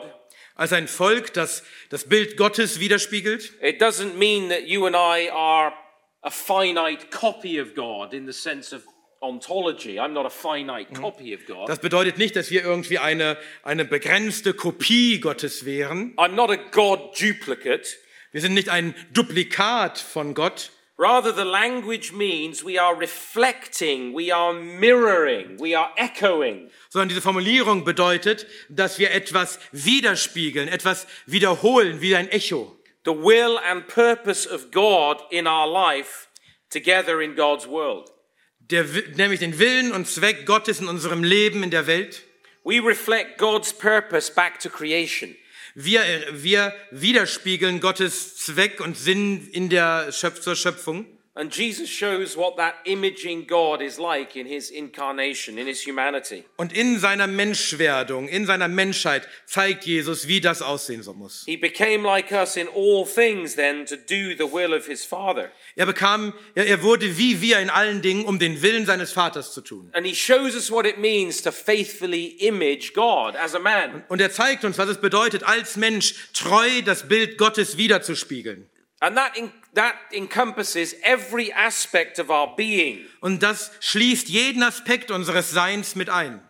[0.54, 5.28] Als ein Volk, das das Bild Gottes widerspiegelt, it doesn't mean that you and I
[5.30, 5.74] are
[6.22, 8.84] a finite copy of God in the sense of
[9.20, 10.00] ontology.
[10.00, 11.68] I'm not a finite copy of God.
[11.68, 16.14] das bedeutet nicht, dass wir irgendwie eine, eine begrenzte Kopie Gottes wären.
[16.16, 17.98] I'm not a God duplicate.
[18.32, 24.32] Wir sind nicht ein Duplikat von Gott, Rather, the language means we are reflecting, we
[24.32, 32.00] are mirroring, we are echoing sondern diese Formulierung bedeutet, dass wir etwas widerspiegeln, etwas wiederholen,
[32.00, 32.76] wie ein Echo.
[33.06, 36.28] the will and purpose of God in our life
[36.70, 38.10] together in God's world.
[38.58, 42.24] Der, nämlich den Willen und Zweck Gottes in unserem Leben in der Welt.
[42.64, 45.36] We reflect God's purpose back to creation.
[45.78, 51.04] Wir, wir widerspiegeln Gottes Zweck und Sinn in der Schöpf zur Schöpfung.
[51.38, 56.44] And Jesus shows what that imaging God is like in his incarnation, in his humanity.
[56.56, 61.44] Und in seiner Menschwerdung, in seiner Menschheit zeigt Jesus, wie das aussehen so muss.
[61.44, 65.50] He became like us in all things then to do the will of his Father.
[65.76, 69.52] Er bekam, er, er wurde wie wir in allen Dingen, um den Willen seines Vaters
[69.52, 69.90] zu tun.
[69.92, 74.04] And he shows us what it means to faithfully image God as a man.
[74.08, 78.70] Und er zeigt uns, was es bedeutet, als Mensch treu das Bild Gottes wiederzuspiegeln.
[79.00, 79.32] And that,
[79.76, 83.06] that encompasses every aspect of our being.
[83.20, 86.40] Und das schließt jeden Aspekt unseres Seins mit ein.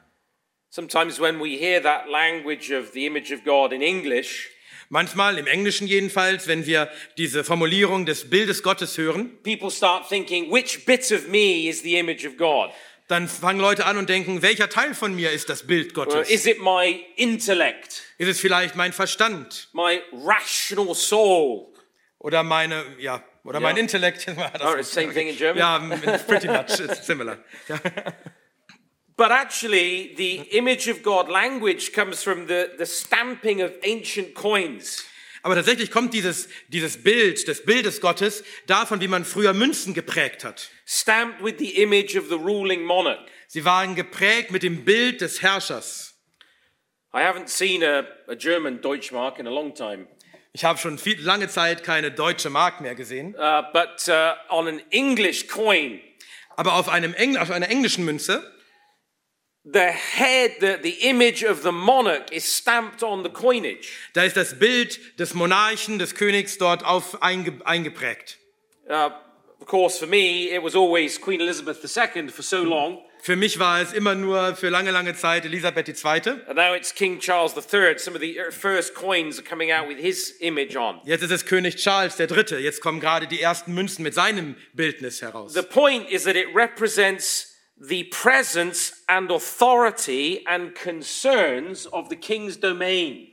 [0.70, 4.50] Sometimes when we hear that language of the image of God in English,
[4.88, 10.50] Manchmal, im Englischen jedenfalls, wenn wir diese Formulierung des Bildes Gottes hören, people start thinking,
[10.52, 12.70] which bit of me is the image of God?
[13.08, 16.28] dann fangen Leute an und denken, welcher Teil von mir ist das Bild Or Gottes?
[16.30, 21.72] is it my intellect, Ist es vielleicht mein Verstand my rational soul?
[22.26, 23.82] Oder meine, ja, oder mein Ja.
[23.82, 24.26] Intellekt?
[24.60, 25.58] Or same thing in German?
[25.58, 25.78] Ja,
[26.26, 27.38] pretty much, it's similar.
[29.16, 35.04] But actually, the image of God language comes from the, the stamping of ancient coins.
[35.42, 40.42] Aber tatsächlich kommt dieses, dieses Bild des Bildes Gottes davon, wie man früher Münzen geprägt
[40.44, 40.68] hat.
[40.84, 43.20] stamped with the image of the ruling monarch.
[43.46, 46.14] Sie waren geprägt mit dem Bild des Herrschers.
[47.14, 50.08] I haven't seen a, a German Deutschmark in a long time.
[50.56, 53.34] Ich habe schon viel, lange Zeit keine deutsche Mark mehr gesehen.
[53.34, 56.00] uh, but uh, on an English coin,
[56.56, 58.42] Aber auf, einem Engl auf einer englischen Münze,
[59.64, 63.92] the head, the, the image of the monarch is stamped on the coinage.
[64.14, 68.38] da ist das Bild des Monarchen, des Königs dort auf einge eingeprägt.
[68.88, 69.10] Uh,
[69.60, 73.58] of course, for me, it was always Queen Elizabeth II for so long, Für mich
[73.58, 76.44] war es immer nur für lange, lange Zeit Elisabeth II.
[76.46, 77.98] and now it's King Charles III.
[77.98, 81.00] Some of the first coins are coming out with his image on.
[81.04, 82.58] Jetzt ist es König Charles III.
[82.60, 85.54] Jetzt kommen gerade die ersten Münzen mit seinem Bildnis heraus.
[85.54, 92.60] The point is that it represents the presence and authority and concerns of the king's
[92.60, 93.32] domain.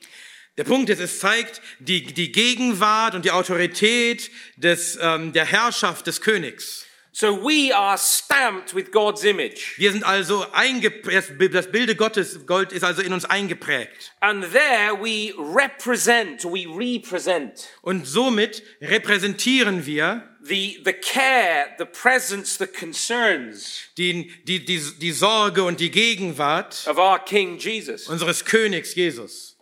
[0.58, 6.08] Der Punkt ist, es zeigt die, die Gegenwart und die Autorität des, ähm, der Herrschaft
[6.08, 6.88] des Königs.
[7.16, 9.78] So we are stamped with God's image.
[9.78, 14.14] Wir sind also eingeprägt, das Bilde Gottes, Gold ist also in uns eingeprägt.
[14.20, 22.58] And there we represent, we represent Und somit repräsentieren wir the, the care, the presence,
[22.58, 28.08] the concerns die, die, die, die Sorge und die Gegenwart of our King Jesus.
[28.08, 29.53] unseres Königs Jesus.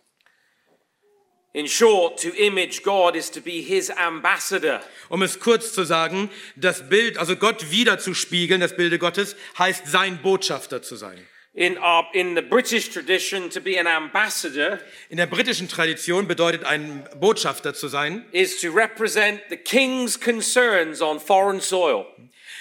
[1.54, 4.80] In short, to image God is to be his ambassador.
[5.10, 10.22] Um es kurz zu sagen, das Bild, also Gott wiederzuspiegeln, das Bilde Gottes, heißt sein
[10.22, 11.18] Botschafter zu sein.
[11.54, 14.78] In, our, in the British tradition, to be an ambassador
[15.10, 21.02] In der britischen Tradition bedeutet ein Botschafter zu sein, is to represent the king's concerns
[21.02, 22.06] on foreign soil.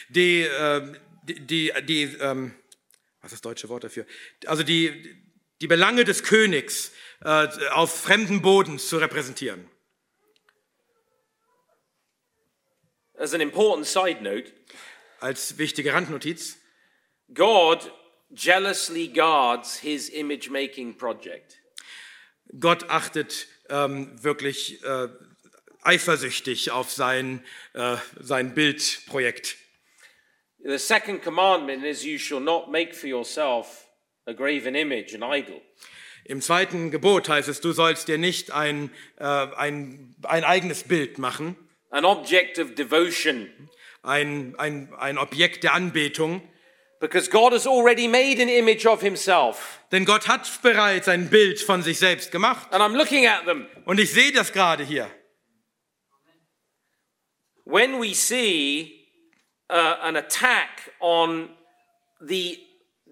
[0.09, 0.81] die, äh,
[1.23, 2.53] die, die, die ähm,
[3.21, 4.05] was ist das deutsche Wort dafür?
[4.45, 5.15] Also die,
[5.61, 6.91] die Belange des Königs
[7.23, 9.69] äh, auf fremden Boden zu repräsentieren.
[13.17, 14.51] As an important side note,
[15.19, 16.57] Als wichtige Randnotiz.
[17.33, 17.91] God
[18.31, 21.59] jealously guards his image making project.
[22.59, 25.07] Gott achtet ähm, wirklich äh,
[25.83, 29.57] eifersüchtig auf sein, äh, sein Bildprojekt.
[30.63, 33.87] The second commandment is you shall not make for yourself
[34.25, 35.61] a graven image, an idol.
[36.31, 41.17] Im zweiten Gebot heißt es, du sollst dir nicht ein, äh, ein, ein eigenes Bild
[41.17, 41.57] machen,
[41.89, 43.49] an object of devotion,
[44.01, 46.41] ein, ein, ein Objekt der Anbetung,
[47.01, 49.81] because God has already made an image of himself.
[49.91, 52.71] denn Gott hat bereits ein Bild von sich selbst gemacht.
[52.71, 53.67] And I'm looking at them.
[53.83, 55.11] Und ich sehe das gerade hier.
[57.65, 59.05] When we see
[59.69, 61.49] uh, an attack on
[62.25, 62.57] the,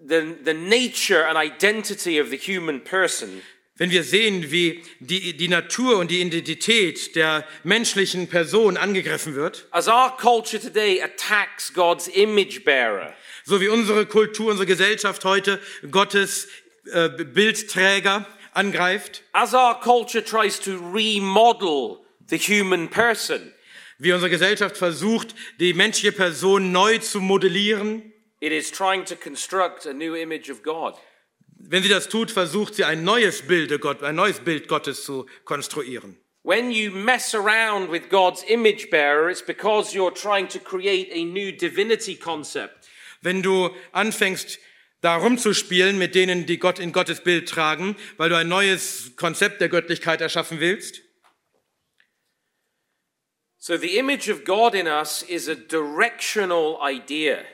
[0.06, 3.42] the, the nature and identity of the human person,
[3.80, 9.66] Wenn wir sehen, wie die, die Natur und die Identität der menschlichen Person angegriffen wird,
[9.70, 15.58] as our culture today attacks God's image bearer, so wie unsere Kultur, unsere Gesellschaft heute
[15.90, 16.48] Gottes
[16.92, 23.50] äh, Bildträger angreift, as our culture tries to remodel the human person,
[23.96, 29.86] wie unsere Gesellschaft versucht, die menschliche Person neu zu modellieren, it is trying to construct
[29.86, 30.94] a new image of God.
[31.62, 35.26] wenn sie das tut, versucht sie ein neues Bild, Gott, ein neues Bild Gottes zu
[35.44, 36.16] konstruieren.
[36.42, 41.24] When you mess around with God's image bearer, it's because you're trying to create a
[41.24, 42.88] new divinity concept.
[43.20, 44.58] Wenn du anfängst,
[45.02, 49.60] da rumzuspielen mit denen, die Gott in Gottes Bild tragen, weil du ein neues Konzept
[49.60, 51.02] der Göttlichkeit erschaffen willst,
[53.58, 57.44] So the image of God in us is a directional idea.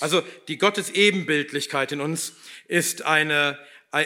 [0.00, 2.34] Also die Gottes Ebenbildlichkeit in uns
[2.68, 3.58] ist eine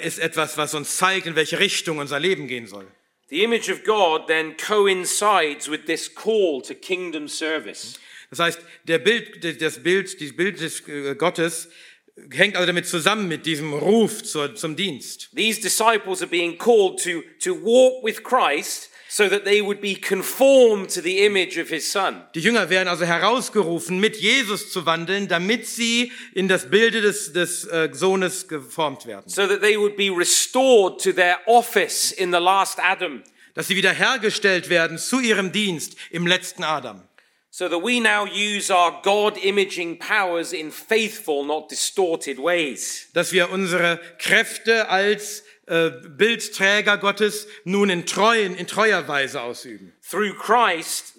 [0.02, 2.86] ist etwas, was uns zeigt, in welche Richtung unser Leben gehen soll.
[3.30, 7.98] The image of God then coincides with this call to kingdom service.
[8.30, 11.68] Das heißt, der Bild, das Bild, das Bild des äh, Gottes
[12.30, 15.30] hängt also damit zusammen mit diesem Ruf zur, zum Dienst.
[15.34, 19.96] These disciples are being called to, to walk with Christ so that they would be
[19.96, 22.22] conformed to the image of his son.
[22.32, 27.32] Die Jünger werden also herausgerufen, mit Jesus zu wandeln, damit sie in das Bilde des,
[27.32, 29.28] des äh, Sohnes geformt werden.
[29.28, 33.24] So that they would be restored to their office in the last Adam.
[33.54, 37.02] Dass sie wiederhergestellt werden zu ihrem Dienst im letzten Adam.
[37.50, 43.08] So that we now use our God imaging powers in faithful, not distorted ways.
[43.12, 49.92] Dass wir unsere Kräfte als äh, Bildträger Gottes nun in treuen, in treuer Weise ausüben.
[50.02, 51.14] Through Christ,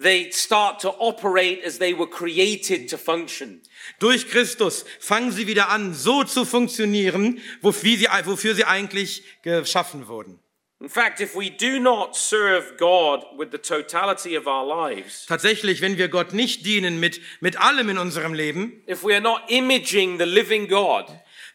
[0.00, 3.60] they start to operate as they were created to function.
[3.98, 10.06] Durch Christus fangen sie wieder an, so zu funktionieren, wofür sie, wofür sie eigentlich geschaffen
[10.06, 10.38] wurden.
[10.78, 15.80] In fact, if we do not serve God with the totality of our lives, Tatsächlich,
[15.80, 19.40] wenn wir Gott nicht dienen mit, mit allem in unserem Leben, if we are not
[19.48, 21.06] imaging the living God,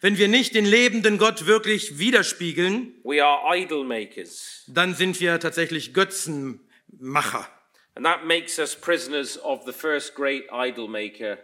[0.02, 4.64] Wenn wir nicht den lebenden Gott wirklich widerspiegeln, we are idol makers.
[4.66, 7.48] dann sind wir tatsächlich Götzenmacher.
[7.94, 11.38] And that makes us prisoners of the first great idol maker,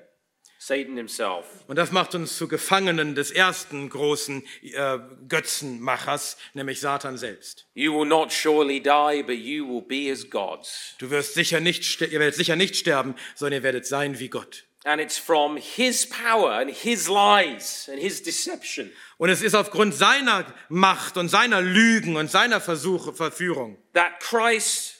[0.58, 1.44] Satan himself.
[1.68, 7.68] Und das macht uns zu Gefangenen des ersten großen äh, Götzenmachers, nämlich Satan selbst.
[7.74, 10.96] You will not surely die, but you will be as gods.
[10.98, 14.64] Du wirst sicher nicht, ihr werdet sicher nicht sterben, sondern ihr werdet sein wie Gott.
[14.84, 19.94] And it's from his power and his lies and his deception Und es ist aufgrund
[19.94, 24.94] seiner Macht und seiner Lügen und seiner Versuche, Verführung, that Christ,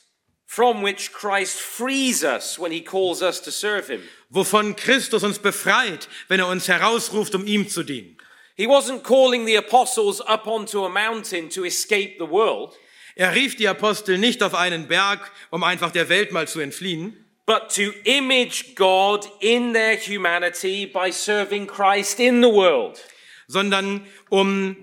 [0.47, 4.03] from which Christ frees us when he calls us to serve him.
[4.31, 8.17] wovon Christus uns befreit, wenn er uns herausruft, um ihm zu dienen.
[8.57, 12.75] He wasn't calling the apostles up onto a mountain to escape the world,
[13.15, 17.25] Er rief die Apostel nicht auf einen Berg, um einfach der Welt mal zu entfliehen,
[17.49, 23.03] but to image God in their humanity by serving Christ in the world.
[23.49, 24.77] sondern um,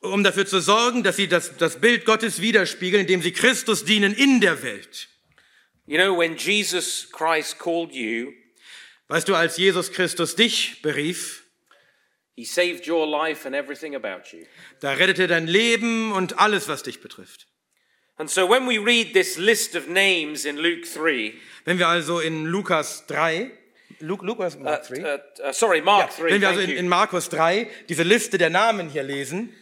[0.00, 4.14] um dafür zu sorgen, dass sie das, das Bild Gottes widerspiegeln, indem sie Christus dienen
[4.14, 5.08] in der Welt.
[5.86, 8.32] You know, when Jesus Christ called you,
[9.08, 11.44] Weißt du, als Jesus Christus dich berief,
[12.34, 14.46] he saved your life and everything about you.
[14.80, 17.46] da rettete dein Leben und alles, was dich betrifft.
[18.18, 21.34] And so when we read this list of names in Luke 3,
[21.66, 23.50] Wenn wir also in Lukas 3,
[24.00, 25.02] Lu Lukas uh, Mark 3?
[25.02, 28.50] uh, uh, sorry, Mark 3, Wenn wir also in, in Markus 3 diese Liste der
[28.50, 29.52] Namen hier lesen,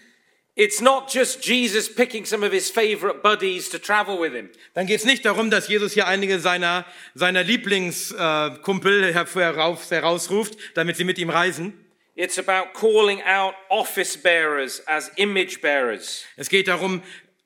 [0.55, 4.51] it's not just Jesus picking some of his favorite buddies to travel with him.
[4.75, 9.91] dann geht es nicht darum, dass Jesus hier einige seiner, seiner Lieblingskumpel äh, Kumpel herauf,
[9.91, 11.73] herausruft, damit sie mit ihm reisen.
[12.17, 16.25] It's about calling out office bearers as image bearers.
[16.37, 17.03] Es geht darum,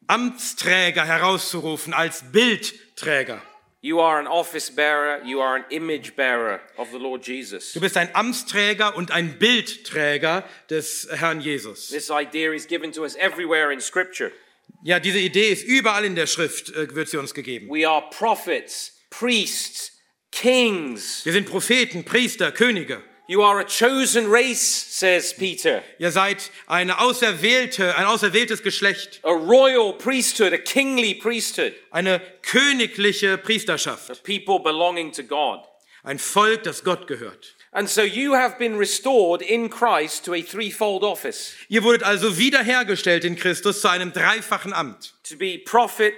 [0.08, 3.42] Amtsträger herauszurufen als Bildträger.
[3.80, 7.72] You are an office bearer, you are an image bearer of the Lord Jesus.
[7.74, 11.88] Du bist ein Amtsträger und ein Bildträger des Herrn Jesus.
[11.88, 14.32] This idea is given to us everywhere in Scripture.
[14.82, 17.68] Ja, diese Idee ist überall in der Schrift, äh, wird sie uns gegeben.
[17.68, 19.92] We are prophets, priests,
[20.32, 21.24] kings.
[21.24, 23.02] Wir sind Propheten, Priester, Könige.
[23.30, 29.32] You are a chosen race, says Peter, Ihr seid eine auserwählte, ein auserwähltes Geschlecht, a
[29.32, 35.60] royal priesthood, a kingly priesthood, eine königliche Priesterschaft, a people belonging to God.
[36.04, 37.54] ein Volk, das Gott gehört.
[37.70, 42.38] And so you have been restored in Christ to a threefold office Ihr wurdet also
[42.38, 46.14] wiederhergestellt in Christus zu einem dreifachen Amt, to be prophet,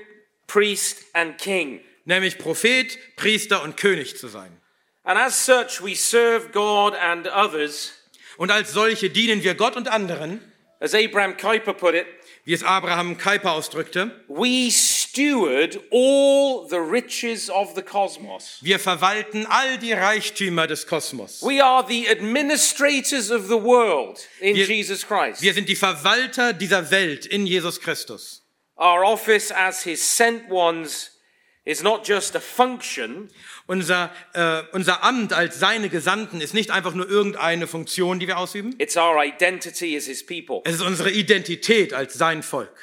[0.47, 1.81] priest, and king.
[2.05, 4.57] nämlich Prophet, Priester und König zu sein.
[5.05, 7.93] And as such, we serve God and others,
[8.37, 10.41] Und als solche dienen wir Gott und anderen,
[10.81, 12.07] as Abraham Kuyper put it,
[12.45, 18.59] wie es Abraham Kuyper ausdrückte, we steward all the riches of the cosmos.
[18.63, 21.43] wir verwalten all die Reichtümer des Kosmos.
[21.43, 25.43] We are the administrators of the world in Wir- Jesus Christ.
[25.43, 28.43] Wir sind die Verwalter dieser Welt in Jesus Christus.
[28.77, 31.11] Our office as his sent ones
[31.71, 33.29] is not just a function,
[33.67, 38.39] Unser, äh, unser Amt als seine Gesandten ist nicht einfach nur irgendeine Funktion, die wir
[38.39, 38.75] ausüben.
[38.79, 40.61] it's our identity as his people.
[40.65, 42.75] Es ist unsere Identität als sein Volk.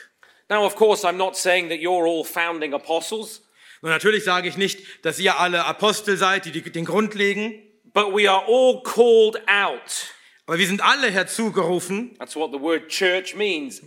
[0.50, 3.44] Now, of course, I'm not saying that you're all founding apostles,
[3.82, 7.54] Und natürlich sage ich nicht, dass ihr alle Apostel seid, die die- den Grund legen,
[7.94, 10.08] but we are all called out.
[10.46, 12.16] aber wir sind alle herzugerufen.
[12.18, 13.82] That's what the word church means,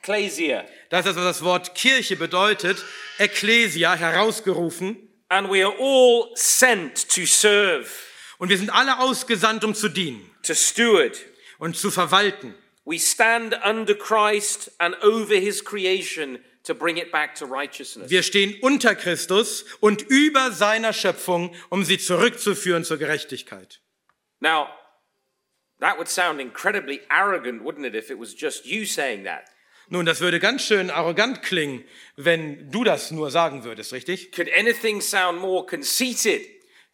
[0.00, 0.64] ecclesia.
[0.90, 2.84] Das ist, was das Wort Kirche bedeutet.
[3.18, 4.96] Ecclesia, herausgerufen.
[5.28, 7.88] And we are all sent to serve,
[8.38, 11.16] Und wir sind alle ausgesandt, um zu dienen to steward.
[11.58, 12.54] und zu verwalten.
[12.84, 18.10] We stand under Christ and over his creation to bring it back to righteousness.
[18.10, 23.80] Wir stehen unter Christus und über seiner Schöpfung, um sie zurückzuführen zur Gerechtigkeit.
[24.40, 24.68] Now,
[25.80, 29.44] that would sound incredibly arrogant, wouldn't it, if it was just you saying that?
[29.90, 31.84] Nun, das würde ganz schön arrogant klingen,
[32.16, 34.32] wenn du das nur sagen würdest, richtig?
[34.32, 36.42] Could anything sound more conceited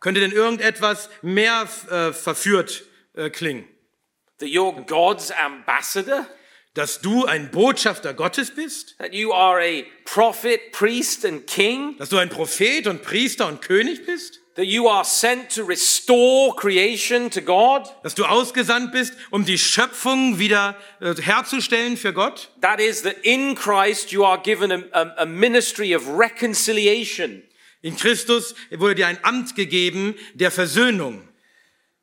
[0.00, 3.66] Könnte denn irgendetwas mehr äh, verführt äh, klingen?
[4.38, 6.26] that you're God's ambassador?
[6.74, 8.96] Dass du ein Botschafter Gottes bist?
[8.98, 11.96] That you are a prophet, priest, and king?
[11.98, 14.40] Dass du ein Prophet und Priester und König bist?
[14.56, 17.86] That you are sent to restore creation to God?
[18.02, 22.48] Dass du ausgesandt bist, um die Schöpfung wieder äh, herzustellen für Gott?
[22.62, 27.42] That is, that in Christ you are given a, a, a ministry of reconciliation.
[27.82, 31.28] In Christus wurde dir ein Amt gegeben der Versöhnung.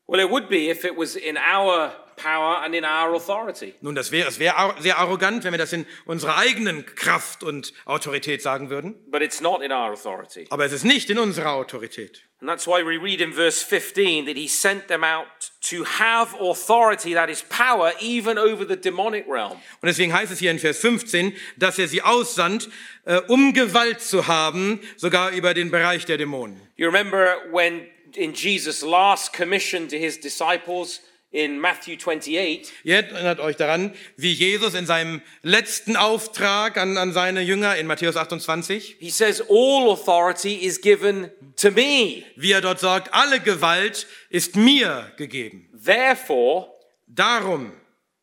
[0.06, 3.74] Well, it would be if it was in our power and in our authority.
[3.82, 8.42] Nun, das wäre ar- sehr arrogant, wenn wir das in unserer eigenen Kraft und Autorität
[8.42, 8.96] sagen würden.
[9.10, 10.46] But it's not in our authority.
[10.50, 12.24] Aber es ist nicht in unserer Autorität.
[12.40, 15.26] And that's why we read in verse 15 that he sent them out
[15.70, 19.54] to have authority, that is power, even over the demonic realm.
[19.82, 22.70] Und deswegen heißt es hier in Vers 15, dass er sie aussandt,
[23.06, 26.60] äh, um Gewalt zu haben, sogar über den Bereich der Dämonen.
[26.76, 31.00] You remember when in Jesus' last commission to his disciples
[31.34, 37.12] in Matthew 28, Ihr erinnert euch daran, wie Jesus in seinem letzten Auftrag an, an
[37.12, 42.24] seine Jünger in Matthäus 28, he says, All authority is given to me.
[42.36, 45.68] wie er dort sagt, alle Gewalt ist mir gegeben.
[45.84, 46.68] Therefore,
[47.08, 47.74] Darum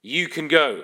[0.03, 0.83] you can go.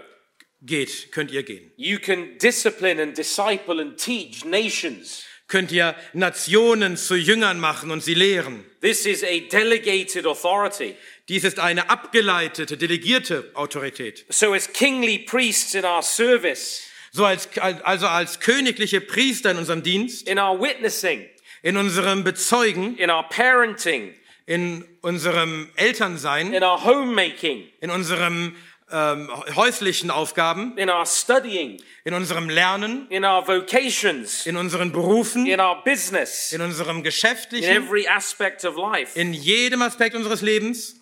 [0.63, 1.71] geht, könnt ihr gehen.
[1.77, 5.25] You can discipline and disciple and teach nations.
[5.49, 8.65] Könnt ihr Nationen zu Jüngern machen und sie lehren.
[8.81, 10.97] This is a delegated authority.
[11.29, 14.25] Dies ist eine abgeleitete, delegierte Autorität.
[14.29, 19.83] So, as kingly priests in our service, So als, also als königliche Priester in unserem
[19.83, 21.25] Dienst, in our witnessing,
[21.63, 24.15] in unserem Bezeugen, in our parenting,
[24.45, 28.55] in unserem Elternsein, in our homemaking, in unserem
[28.93, 35.47] ähm, häuslichen Aufgaben, in our studying, in unserem Lernen, in our vocations, in unseren Berufen,
[35.47, 39.19] in our business, in unserem in Geschäftlichen, every aspect of life.
[39.19, 41.01] in jedem Aspekt unseres Lebens,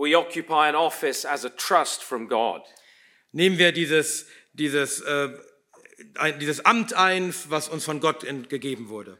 [0.00, 2.62] We occupy an office as a trust from God.
[3.32, 5.28] nehmen wir dieses, dieses, äh,
[6.14, 9.18] ein, dieses Amt ein, was uns von Gott gegeben wurde.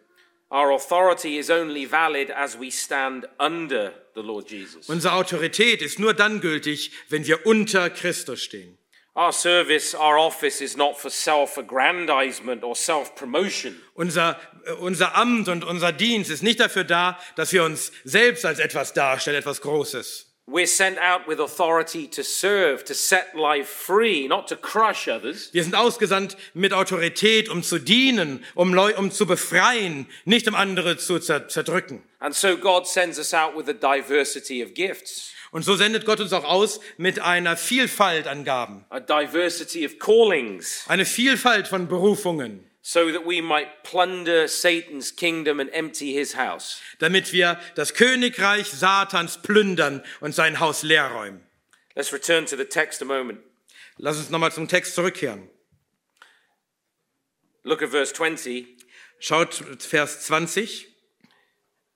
[0.50, 4.88] Our authority is only valid as we stand under the Lord Jesus.
[4.88, 8.78] Unsere Autorität ist nur dann gültig, wenn wir unter Christus stehen.
[9.14, 13.76] Our service, our office is not for self aggrandizement or self promotion.
[13.92, 18.46] Unser, äh, unser Amt und unser Dienst ist nicht dafür da, dass wir uns selbst
[18.46, 20.29] als etwas darstellen, etwas Großes.
[20.52, 25.50] We're sent out with authority to serve, to set life free, not to crush others.
[25.52, 30.56] Wir sind ausgesandt mit Autorität, um zu dienen, um, Leu um zu befreien, nicht um
[30.56, 32.02] andere zu zer zerdrücken.
[32.18, 36.20] And so God sends us out with a diversity of gifts, Und so sendet Gott
[36.20, 41.86] uns auch aus mit einer Vielfalt an Gaben, a diversity of callings, eine Vielfalt von
[41.86, 46.80] Berufungen, so that we might plunder Satan's kingdom and empty his house.
[46.98, 51.44] damit wir das Königreich Satans plündern und sein Haus leer räumen.
[51.94, 53.40] Let's return to the text a moment.
[53.98, 55.50] Lass uns nochmal zum Text zurückkehren.
[57.62, 58.66] Look at verse 20.
[59.18, 60.86] Schaut Vers 20.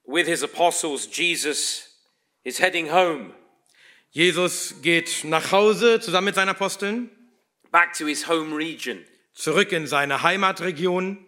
[0.05, 1.89] With his apostles, Jesus
[2.43, 3.33] is heading home,
[4.11, 7.09] Jesus geht nach Hause zusammen mit seinen Aposteln,
[7.71, 9.03] back to his home region.
[9.35, 11.19] Zurück in seine Heimatregion.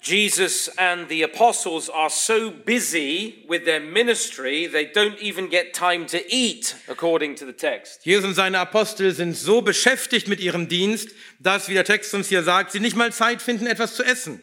[0.00, 6.06] Jesus and the apostles are so busy with their ministry, they don't even get time
[6.06, 8.06] to eat, according to the text.
[8.06, 11.10] Jesus und seine Apostel sind so beschäftigt mit ihrem Dienst,
[11.40, 14.40] dass, wie der Text uns hier sagt, sie nicht mal Zeit finden, etwas zu essen.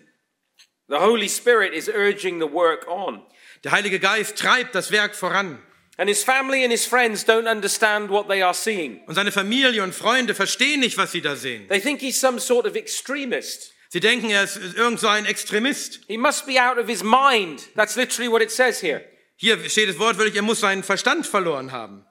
[0.89, 3.25] The Holy Spirit is urging the work on.
[3.63, 5.57] Der Heilige Geist treibt das Werk voran.
[5.97, 9.01] And his family and his friends don't understand what they are seeing.
[9.07, 11.67] Und seine Familie und Freunde verstehen nicht, was sie da sehen.
[11.69, 13.71] They think he's some sort of extremist.
[13.89, 16.01] Sie denken, er ist irgend so ein Extremist.
[16.07, 17.61] He must be out of his mind.
[17.75, 19.01] That's literally what it says here.
[19.37, 22.05] Hier steht es wortwörtlich, er muss seinen Verstand verloren haben.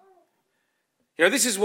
[1.17, 1.61] Das ist es,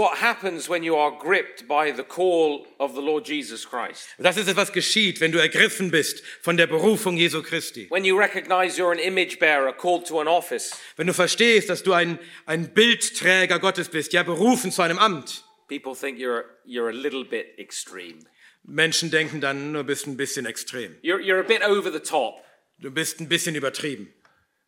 [4.56, 7.90] was geschieht, wenn du ergriffen bist von der Berufung Jesu Christi.
[7.90, 11.82] When you recognize you're an image bearer called to an office, Wenn du verstehst, dass
[11.82, 15.44] du ein, ein Bildträger Gottes bist, ja berufen zu einem Amt.
[15.68, 18.20] people think you're, you're a little bit extreme.
[18.62, 20.94] Menschen denken dann, du bist ein bisschen extrem.
[21.02, 22.44] You're, you're a bit over the top.
[22.78, 24.14] Du bist ein bisschen übertrieben.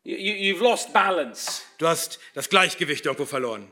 [0.03, 1.63] You, you, you've lost balance.
[1.79, 3.71] Du hast das Gleichgewicht irgendwo verloren.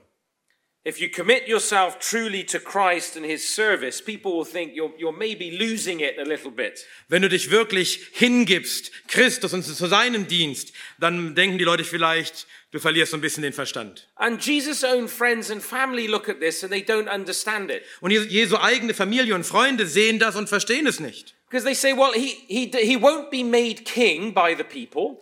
[0.83, 5.13] If you commit yourself truly to Christ and his service, people will think you're, you're
[5.17, 6.87] maybe losing it a little bit.
[7.09, 12.47] Wenn du dich wirklich hingibst, Christus und zu seinem Dienst, dann denken die Leute vielleicht,
[12.71, 14.09] du verlierst so ein bisschen den Verstand.
[14.15, 17.83] And Jesus' own friends and family look at this and they don't understand it.
[18.01, 21.35] Und Jesu- Jesu eigene Familie und Freunde sehen das und verstehen es nicht.
[21.51, 25.21] Because they say, well, he, he, he won't be made king by the people.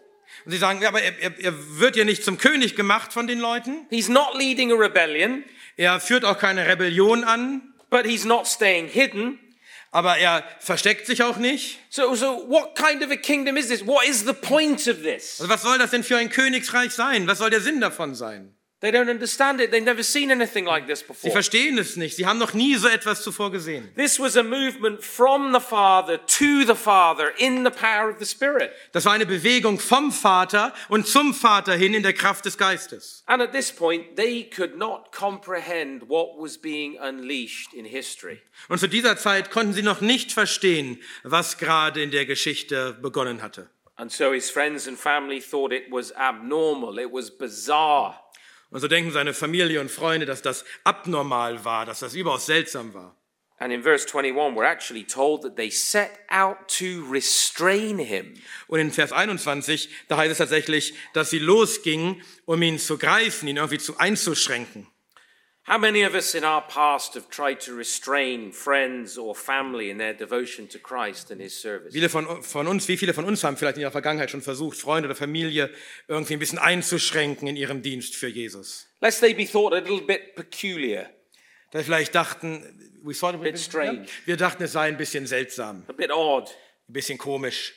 [0.49, 3.27] Und sie sagen, ja, aber er, er, er wird ja nicht zum König gemacht von
[3.27, 3.87] den Leuten.
[3.91, 5.45] He's not leading a rebellion,
[5.77, 9.39] Er führt auch keine Rebellion an, but he's not staying hidden.
[9.91, 11.81] aber er versteckt sich auch nicht.
[11.91, 13.87] So, so what kind of a kingdom is this?
[13.87, 15.39] What is the point of this?
[15.39, 17.27] Also was soll das denn für ein Königreich sein?
[17.27, 18.57] Was soll der Sinn davon sein?
[18.81, 19.73] They don't understand it.
[19.73, 21.33] They've never seen anything like this Sie before.
[21.33, 22.15] verstehen es nicht.
[22.15, 23.93] Sie haben noch nie so etwas zuvor gesehen.
[23.97, 28.25] This was a movement from the Father to the Father in the power of the
[28.25, 28.71] Spirit.
[28.93, 33.25] Das war eine Bewegung vom Vater und zum Vater hin in der Kraft des Geistes.
[33.27, 38.41] And at this point, they could not comprehend what was being unleashed in history.
[38.69, 43.43] Und zu dieser Zeit konnten sie noch nicht verstehen, was gerade in der Geschichte begonnen
[43.43, 43.69] hatte.
[43.97, 48.15] And so his friends and family thought it was abnormal, it was bizarre.
[48.71, 52.93] Und so denken seine Familie und Freunde, dass das abnormal war, dass das überaus seltsam
[52.93, 53.17] war.
[53.61, 58.35] And in verse 21, we're actually told that they set out to restrain him.
[58.69, 63.49] Und in Vers 21, da heißt es tatsächlich, dass sie losgingen, um ihn zu greifen,
[63.49, 64.87] ihn irgendwie zu einzuschränken.
[65.69, 69.99] How many of us in our past have tried to restrain friends or family in
[69.99, 71.93] their devotion to Christ and his service?
[71.93, 74.79] Viele von, von uns, wie viele von uns haben vielleicht in ihrer Vergangenheit schon versucht,
[74.79, 75.71] Freunde oder Familie
[76.09, 78.87] irgendwie ein bisschen einzuschränken in ihrem Dienst für Jesus?
[79.03, 81.11] Lest they be thought a little bit peculiar,
[81.73, 82.65] Da vielleicht dachten,
[83.03, 84.07] we thought was- Bit strange.
[84.25, 86.49] wir dachten, es sei ein bisschen seltsam, a bit odd.
[86.89, 87.75] ein bisschen komisch.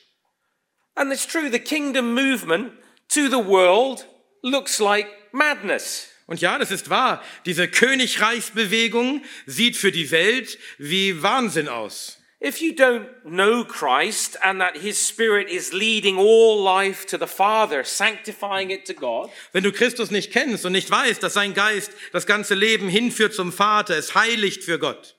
[0.95, 2.71] And it's true, the kingdom movement
[3.09, 4.07] to the world
[4.43, 6.07] looks like madness.
[6.31, 7.21] Und ja, das ist wahr.
[7.45, 12.19] Diese Königreichsbewegung sieht für die Welt wie Wahnsinn aus.
[12.41, 17.27] If you don't know Christ and that his spirit is leading all life to the
[17.27, 21.53] Father, sanctifying it to God, Wenn du Christus nicht kennst und nicht weißt, dass sein
[21.53, 25.17] Geist das ganze Leben hinführt zum Vater, es heiligt für Gott,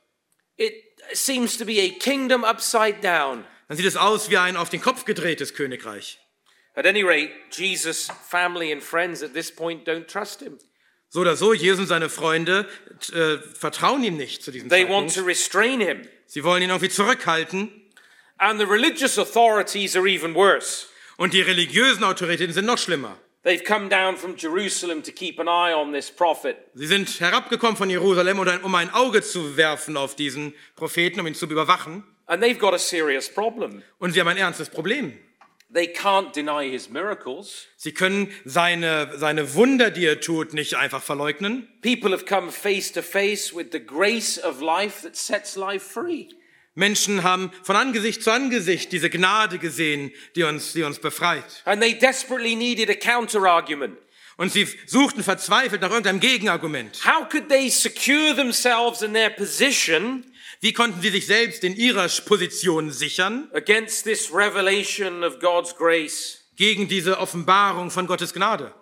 [0.57, 0.73] it
[1.13, 3.45] seems to be a kingdom upside down.
[3.69, 6.19] dann sieht es aus wie ein auf den Kopf gedrehtes Königreich.
[6.75, 10.59] At any rate, Jesus' family and friends at this point don't trust him.
[11.15, 12.67] So oder so, Jesus und seine Freunde
[13.13, 15.29] äh, vertrauen ihm nicht zu diesem They want to Zeitpunkt.
[15.29, 16.03] restrain him.
[16.27, 17.71] Sie wollen ihn irgendwie zurückhalten.
[18.39, 20.87] And the religious authorities are even worse.
[21.19, 23.19] Und die religiösen Autoritäten sind noch schlimmer.
[23.45, 26.57] They've come down from Jerusalem to keep an eye on this prophet.
[26.73, 31.21] Sie sind herabgekommen von Jerusalem, um ein- um ein Auge zu werfen auf diesen Propheten,
[31.21, 32.05] um ihn zu überwachen.
[32.25, 33.83] And they've got a serious problem.
[33.99, 35.19] Und sie haben ein ernstes Problem.
[35.73, 37.67] They can't deny his miracles.
[37.77, 41.67] Sie können seine, seine Wunder, die er tut, nicht einfach verleugnen.
[41.81, 46.29] People have come face to face with the grace of life that sets life free.
[46.75, 51.63] Menschen haben von Angesicht zu Angesicht diese Gnade gesehen, die uns, die uns befreit.
[51.65, 53.97] And they desperately needed a counter argument.
[54.37, 57.05] Und sie suchten verzweifelt nach irgendeinem Gegenargument.
[57.05, 60.25] How could they secure themselves in their position
[60.63, 66.43] Wie konnten sie sich selbst in ihrer Position sichern against this revelation of God's grace?
[66.57, 68.73] gegen diese Offenbarung von Gottes Gnade?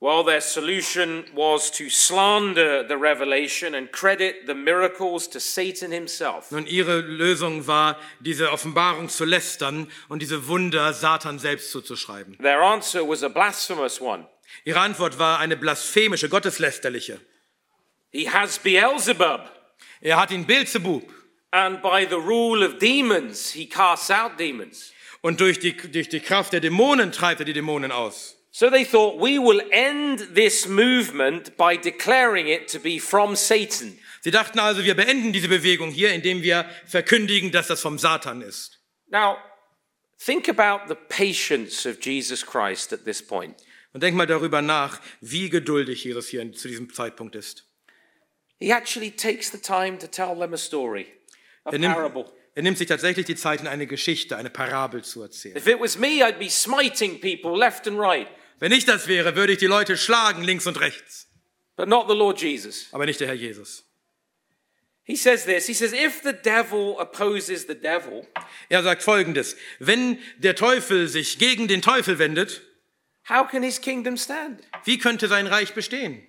[0.00, 6.50] Well, their solution was to slander the revelation and credit the miracles to Satan himself.
[6.50, 12.36] Nun, ihre Lösung war, diese Offenbarung zu lästern und diese Wunder Satan selbst zuzuschreiben.
[12.38, 14.26] Their answer was a blasphemous one.
[14.64, 17.20] Ihre Antwort war eine blasphemische, gotteslästerliche.
[18.10, 19.48] He has Beelzebub,
[20.02, 21.02] Er hat ihn Beelzebub
[21.52, 24.92] and by the rule of demons, he casts out demons.
[25.22, 28.36] und durch die, durch die Kraft der Dämonen treibt er die Dämonen aus.
[28.50, 33.98] So they thought, we will end this movement by declaring it to be from Satan.
[34.20, 38.42] Sie dachten also, wir beenden diese Bewegung hier, indem wir verkündigen, dass das vom Satan
[38.42, 38.78] ist.
[39.06, 39.38] Now,
[40.18, 43.56] think about the patience of Jesus Christ at this point.
[43.94, 47.71] Und denk mal darüber nach, wie geduldig Jesus hier zu diesem Zeitpunkt ist.
[48.62, 51.06] He actually takes the time to tell them a story,
[51.64, 52.26] a Er nimmt, parable.
[52.54, 55.56] er nimmt sich tatsächlich die Zeit, in eine Geschichte, eine Parabel zu erzählen.
[55.56, 58.28] If it was me, I'd be smiting people left and right,
[58.60, 61.26] Wenn ich das wäre, würde ich die Leute schlagen, links und rechts.
[61.76, 62.86] but not the Lord Jesus.
[62.92, 63.82] Aber nicht der Herr Jesus.
[65.04, 68.24] He says this He says, if the devil opposes the devil,
[68.68, 72.62] Er sagt folgendes, wenn der Teufel sich gegen den Teufel wendet,
[73.28, 74.60] how can his kingdom stand?
[74.84, 76.22] wie könnte sein Reich bestehen?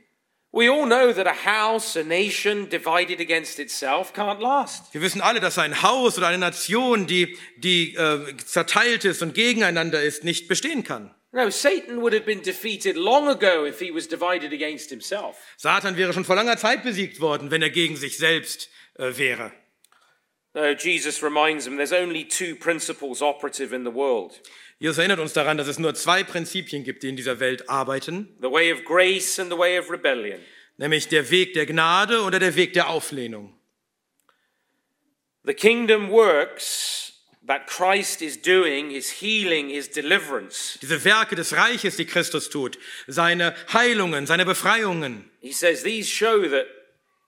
[0.55, 4.93] We all know that a house, a nation divided against itself can't last.
[4.93, 9.33] Wir wissen alle, dass ein Haus oder eine Nation, die, die äh, zerteilt ist und
[9.33, 11.09] gegeneinander ist, nicht bestehen kann.
[11.31, 15.37] No, Satan would have been defeated long ago if he was divided against himself.
[15.57, 19.51] Satan wäre schon vor langer Zeit besiegt worden, wenn er gegen sich selbst äh, wäre.
[20.53, 24.39] No, Jesus reminds them there's only two principles operative in the world
[24.83, 28.27] Jesus erinnert uns daran, dass es nur zwei Prinzipien gibt, die in dieser Welt arbeiten,
[28.41, 30.41] the way of grace and the way of rebellion.
[30.75, 33.57] nämlich der Weg der Gnade oder der Weg der Auflehnung.
[35.45, 37.13] The kingdom works
[37.47, 40.77] that Christ is doing, his healing, his deliverance.
[40.81, 42.77] Diese Werke des Reiches, die Christus tut,
[43.07, 45.31] seine Heilungen, seine Befreiungen.
[45.39, 46.65] He says these show that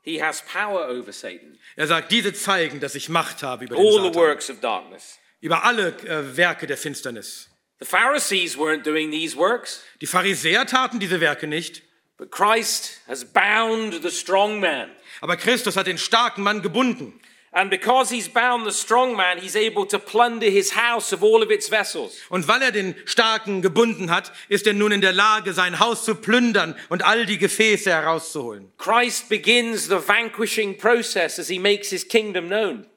[0.02, 3.86] he has power over Satan, Er sagt, diese zeigen, dass ich Macht habe über den
[3.86, 5.20] all the Satan, works of darkness.
[5.46, 7.50] Über alle äh, Werke der Finsternis.
[7.80, 9.84] The Pharisees weren't doing these works.
[10.02, 11.84] Die Pharisäer taten diese Werke nicht.
[12.18, 14.90] But Christ has bound the strong man.
[15.22, 17.20] Aber Christus hat den starken Mann gebunden.
[17.52, 21.44] And because he's bound the strong man, he's able to plunder his house of all
[21.44, 22.20] of its vessels.
[22.30, 26.06] Und weil er den Starken gebunden hat, ist er nun in der Lage, sein Haus
[26.06, 28.72] zu plündern und all die Gefäße herauszuholen.
[28.78, 32.88] Christ begins the vanquishing process as he makes his kingdom known.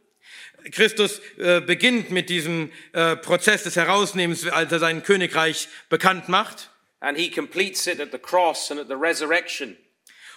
[0.70, 6.70] Christus äh, beginnt mit diesem äh, Prozess des Herausnehmens, als er sein Königreich bekannt macht.
[7.00, 9.76] And he completes it at the cross and at the resurrection.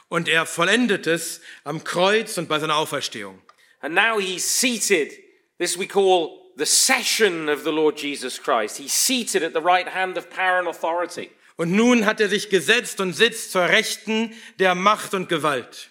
[0.10, 3.42] Und er vollendet es am Kreuz und bei seiner Auferstehung.
[3.80, 5.12] And now he's seated.
[5.58, 8.78] This we call the session of the Lord Jesus Christ.
[8.78, 11.32] He's seated at the right hand of power and authority.
[11.56, 15.90] Und nun hat er sich gesetzt und sitzt zur Rechten der Macht und Gewalt.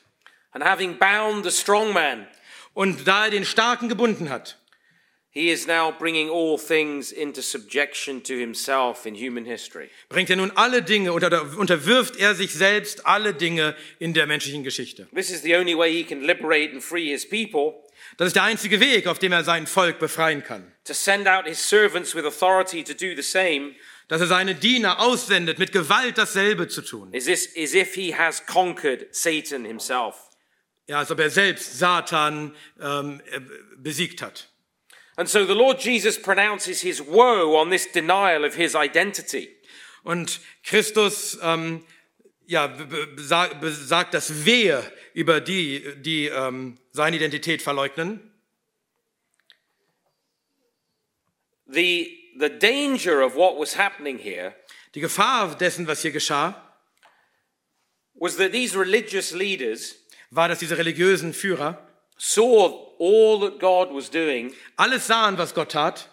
[0.52, 2.26] And having bound the strong man,
[2.74, 4.56] Und da er den Starken gebunden hat,
[5.32, 9.88] he is now bringing all things into subjection to himself in human history.
[10.08, 14.26] bringt er nun alle Dinge oder oder unterwirft er sich selbst alle Dinge in der
[14.26, 15.08] menschlichen Geschichte.
[15.14, 17.74] This is the only way he can liberate and free his people
[18.16, 20.72] Das ist der einzige Weg, auf dem er sein Volk befreien kann.
[20.84, 23.74] to send out his servants with authority to do the same
[24.08, 27.12] Dass er seine Diener aussendet, mit Gewalt dasselbe zu tun.
[27.12, 30.29] is, this, is if he has conquered Satan himself.
[30.90, 33.40] Ja, als ob er selbst Satan ähm, äh,
[33.76, 34.48] besiegt hat.
[35.14, 39.56] And so the Lord Jesus pronounces his woe on this denial of his identity.
[40.02, 41.86] Und Christus ähm,
[42.44, 44.82] ja, be- be- besag- besagt das Wehe
[45.14, 48.32] über die, die ähm, seine Identität verleugnen.
[51.66, 54.56] The, the danger of what was happening here
[54.96, 56.56] Die Gefahr dessen, was hier geschah,
[58.14, 59.99] was that these religious leaders
[60.30, 65.72] war, dass diese religiösen Führer saw all that God was doing alles sahen, was Gott
[65.72, 66.08] tat,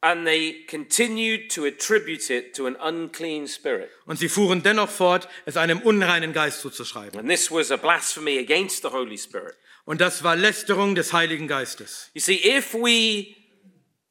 [0.00, 3.90] and they continued to attribute it to an unclean spirit.
[4.06, 7.20] und sie fuhren dennoch fort, es einem unreinen Geist zuzuschreiben.
[7.20, 9.54] And this was a blasphemy against the Holy Spirit.
[9.84, 12.10] Und das war Lästerung des Heiligen Geistes.
[12.14, 13.34] You see, if we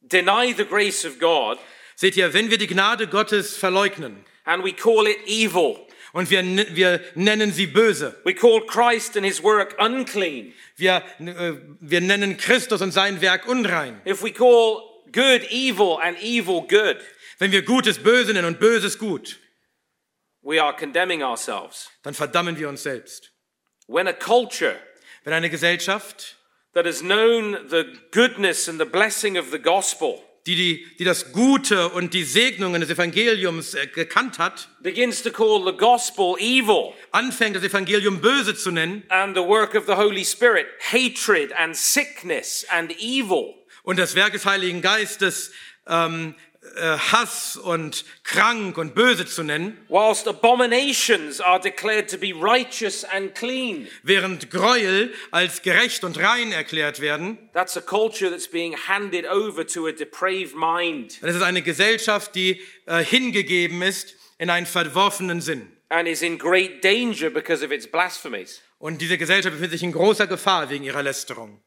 [0.02, 1.58] deny the grace of God
[1.94, 6.42] Seht ihr, wenn wir die Gnade Gottes verleugnen and we call it evil, und wir,
[6.74, 12.36] wir nennen sie böse, we call Christ and his work unclean, wir, äh, wir nennen
[12.36, 16.98] Christus und sein Werk unrein, if we call good evil and evil good,
[17.38, 19.38] wenn wir Gutes böse nennen und Böses gut,
[20.42, 21.90] we are condemning ourselves.
[22.02, 23.32] dann verdammen wir uns selbst.
[23.88, 24.76] When a culture
[25.24, 26.36] Wenn eine Gesellschaft,
[26.74, 31.32] that has known the goodness and the blessing of the gospel die, die, die das
[31.32, 36.92] Gute und die Segnungen des Evangeliums äh, gekannt hat, begins to call the gospel evil.
[37.12, 39.04] anfängt, das Evangelium böse zu nennen.
[39.08, 44.32] And the work of the Holy Spirit hatred and sickness and evil, und das Werk
[44.32, 45.52] des Heiligen Geistes
[45.86, 52.32] ähm, äh, Hass und krank und böse zu nennen, whilst abominations are declared to be
[52.32, 53.88] righteous and clean.
[54.02, 59.66] während Gräuel als gerecht und rein erklärt werden, That's a culture that's being handed over
[59.66, 65.40] to a depraved mind dann ist eine Gesellschaft, die äh, hingegeben ist in einen verworfenen
[65.40, 65.68] Sinn.
[65.88, 68.62] and is in great danger because of its blasphemies.
[68.78, 71.60] Und diese Gesellschaft befindet sich in großer Gefahr wegen ihrer Lästerung.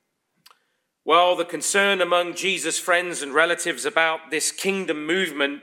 [1.07, 5.61] Well, the concern among Jesus' friends and relatives about this kingdom movement.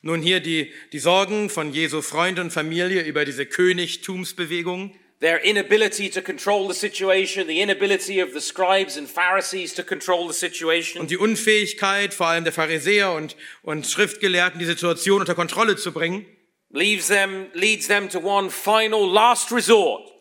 [0.00, 6.08] Nun hier die, die Sorgen von Jesu Freunde und Familie über diese Königtumsbewegung, their inability
[6.08, 11.00] to control the situation, the inability of the scribes and Pharisees to control the situation,
[11.00, 15.90] und die Unfähigkeit vor allem der Pharisäer und, und Schriftgelehrten, die Situation unter Kontrolle zu
[15.90, 16.26] bringen,
[16.70, 20.13] leaves them, leads them to one final last resort.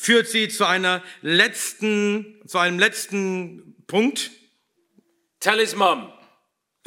[0.00, 4.30] Führt sie zu einer letzten, zu einem letzten Punkt.
[5.40, 6.10] Tell his mum.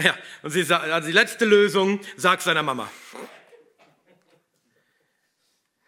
[0.02, 2.92] Ja, und sie sagt, also die letzte Lösung, sagt seiner Mama.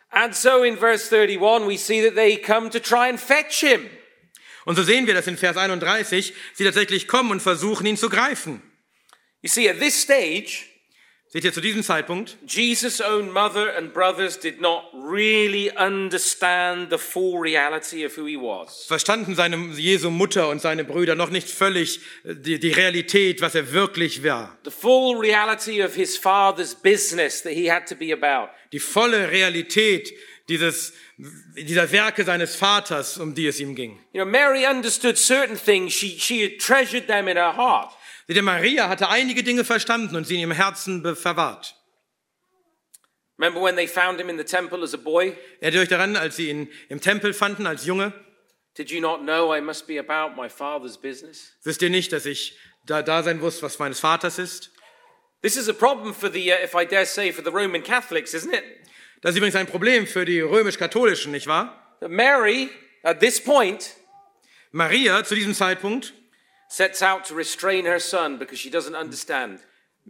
[0.10, 3.90] And so in verse 31, we see that they come to try and fetch him.
[4.66, 8.10] Und so sehen wir das in Vers 31, sie tatsächlich kommen und versuchen, ihn zu
[8.10, 8.62] greifen.
[9.42, 10.66] You see, at this stage,
[11.36, 12.38] Seht ihr zu diesem Zeitpunkt?
[12.48, 18.38] Jesus' own mother and brothers did not really understand the full reality of who he
[18.38, 18.86] was.
[18.88, 23.54] Verstanden seine Jesu Mutter und seine Brüder noch nicht völlig äh, die, die Realität, was
[23.54, 24.58] er wirklich war.
[24.64, 28.50] The full reality of his father's business that he had to be about.
[28.72, 30.14] Die volle Realität
[30.48, 30.94] dieses,
[31.58, 34.00] dieser Werke seines Vaters, um die es ihm ging.
[34.14, 35.92] You know, Mary understood certain things.
[35.92, 37.92] She, she had treasured them in her heart.
[38.28, 41.76] Ihr, Maria hatte einige Dinge verstanden und sie in ihrem Herzen verwahrt.
[43.38, 45.36] Remember when they found him in the temple as a boy?
[45.60, 48.14] Erinnert ihr euch daran, als sie ihn im Tempel fanden als Junge?
[48.78, 51.54] Did you not know I must be about my father's business?
[51.64, 54.72] Wisst ihr nicht, dass ich da, da sein muss, was meines Vaters ist?
[55.42, 58.34] This is a problem for the, uh, if I dare say, for the Roman Catholics,
[58.34, 58.64] isn't it?
[59.22, 61.86] Das ist übrigens ein Problem für die römisch-katholischen, nicht wahr?
[62.00, 62.70] that Mary,
[63.04, 63.96] at this point,
[64.72, 66.14] Maria zu diesem Zeitpunkt
[66.70, 69.60] sets out to restrain her son because she doesn't understand.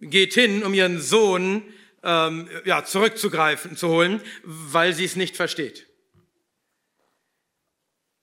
[0.01, 1.63] geht hin, um ihren Sohn
[2.03, 5.87] ähm, ja, zurückzugreifen, zu holen, weil sie es nicht versteht.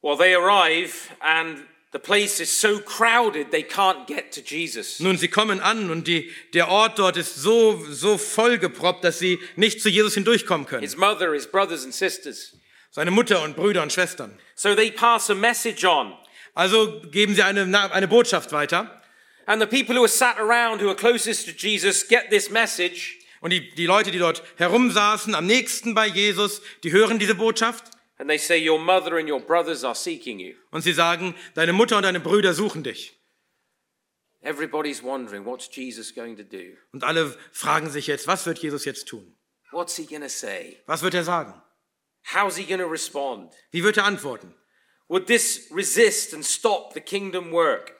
[0.02, 4.98] Well, they arrive and the place is so crowded they can't get to Jesus.
[4.98, 9.38] Nun, sie kommen an und die, der Ort dort ist so, so vollgeproppt, dass sie
[9.56, 10.82] nicht zu Jesus hindurchkommen können.
[10.82, 12.56] His mother, his brothers and sisters.
[12.90, 14.38] Seine Mutter und Brüder und Schwestern.
[14.54, 16.14] So they pass a message on.
[16.54, 19.02] Also geben sie eine, eine Botschaft weiter.
[19.46, 23.18] And the people who are sat around who are closest to Jesus get this message
[23.40, 27.84] Und die, die Leute, die dort herumsaßen, am nächsten bei Jesus, die hören diese Botschaft
[28.18, 30.54] and they say, Your mother and your brothers are seeking you.
[30.70, 33.18] und sie sagen, deine Mutter und deine Brüder suchen dich.
[34.42, 36.76] Everybody's wondering, what's Jesus going to do?
[36.92, 39.36] Und alle fragen sich jetzt, was wird Jesus jetzt tun?
[39.70, 40.82] What's he going to say?
[40.86, 41.54] Was wird er sagen?
[42.34, 43.52] How's he going to respond?
[43.70, 44.54] Wie wird er antworten?
[45.12, 47.92] Would this resist and stop the kingdom work?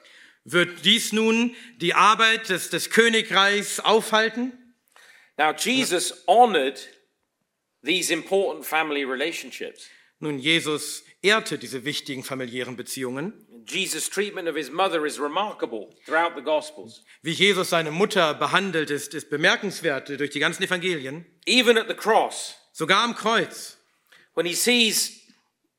[0.45, 4.51] Wird dies nun die Arbeit des, des Königreichs aufhalten?
[5.37, 6.79] Now, Jesus honored
[7.83, 9.89] these important family relationships.
[10.21, 13.45] Nun, Jesus ehrte diese wichtigen familiären Beziehungen.
[13.67, 17.03] Jesus' treatment of his mother is remarkable throughout the Gospels.
[17.21, 21.27] Wie Jesus seine Mutter behandelt, ist, ist bemerkenswert durch die ganzen Evangelien.
[21.45, 23.77] Even at the cross, Sogar am Kreuz.
[24.33, 25.21] when he sees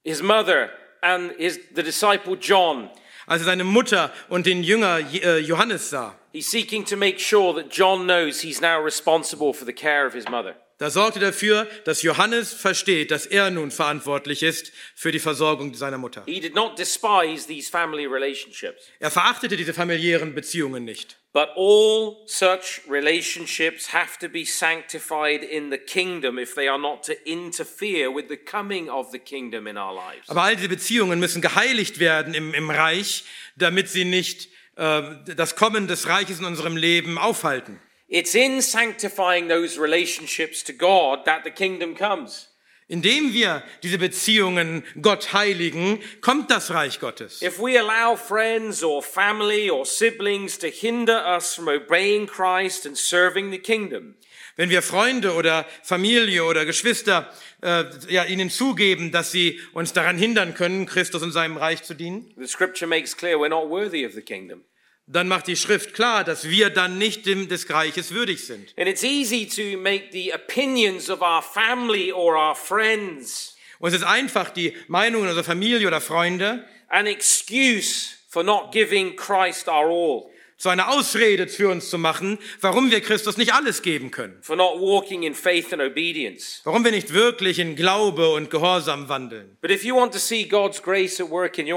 [0.04, 0.70] his mother
[1.04, 2.90] and his, the disciple John,
[3.26, 7.54] Als er seine Mutter und den Jünger äh, Johannes sah, he's seeking to make sure
[7.54, 10.56] that John knows he's now responsible for the care of his mother.
[10.78, 15.98] Da sorgte dafür, dass Johannes versteht, dass er nun verantwortlich ist für die Versorgung seiner
[15.98, 16.22] Mutter.
[16.26, 21.16] He did not despise these family relationships, Er verachtete diese familiären Beziehungen nicht.
[21.32, 27.02] but all such relationships have to be sanctified in the kingdom if they are not
[27.04, 30.28] to interfere with the coming of the kingdom in our lives.
[30.28, 33.24] Aber all diese Beziehungen müssen geheiligt werden im, im Reich,
[33.56, 35.02] damit sie nicht äh,
[35.36, 37.80] das Kommen des Reiches in unserem Leben aufhalten.
[38.08, 42.48] It's in sanctifying those relationships to God that the kingdom comes.
[42.86, 47.40] Indem wir diese Beziehungen Gott heiligen, kommt das Reich Gottes.
[47.40, 52.96] If we allow friends or family or siblings to hinder us from obeying Christ and
[52.96, 54.16] serving the kingdom,
[54.56, 57.28] Wenn wir Freunde oder Familie oder Geschwister
[57.60, 61.94] äh, ja, ihnen zugeben, dass sie uns daran hindern können, Christus und seinem Reich zu
[61.94, 64.62] dienen, the scripture makes clear we're not worthy of the kingdom.
[65.06, 68.72] Dann macht die Schrift klar, dass wir dann nicht dem, des Reiches würdig sind.
[68.78, 73.96] And it's easy to make the opinions of our family or our friends Und es
[73.96, 79.86] ist einfach, die Meinungen unserer Familie oder Freunde an excuse for not giving Christ our
[79.86, 84.38] all, zu einer Ausrede für uns zu machen, warum wir Christus nicht alles geben können.
[84.42, 86.60] for not walking in faith and obedience.
[86.64, 89.56] Warum wir nicht wirklich in Glaube und Gehorsam wandeln.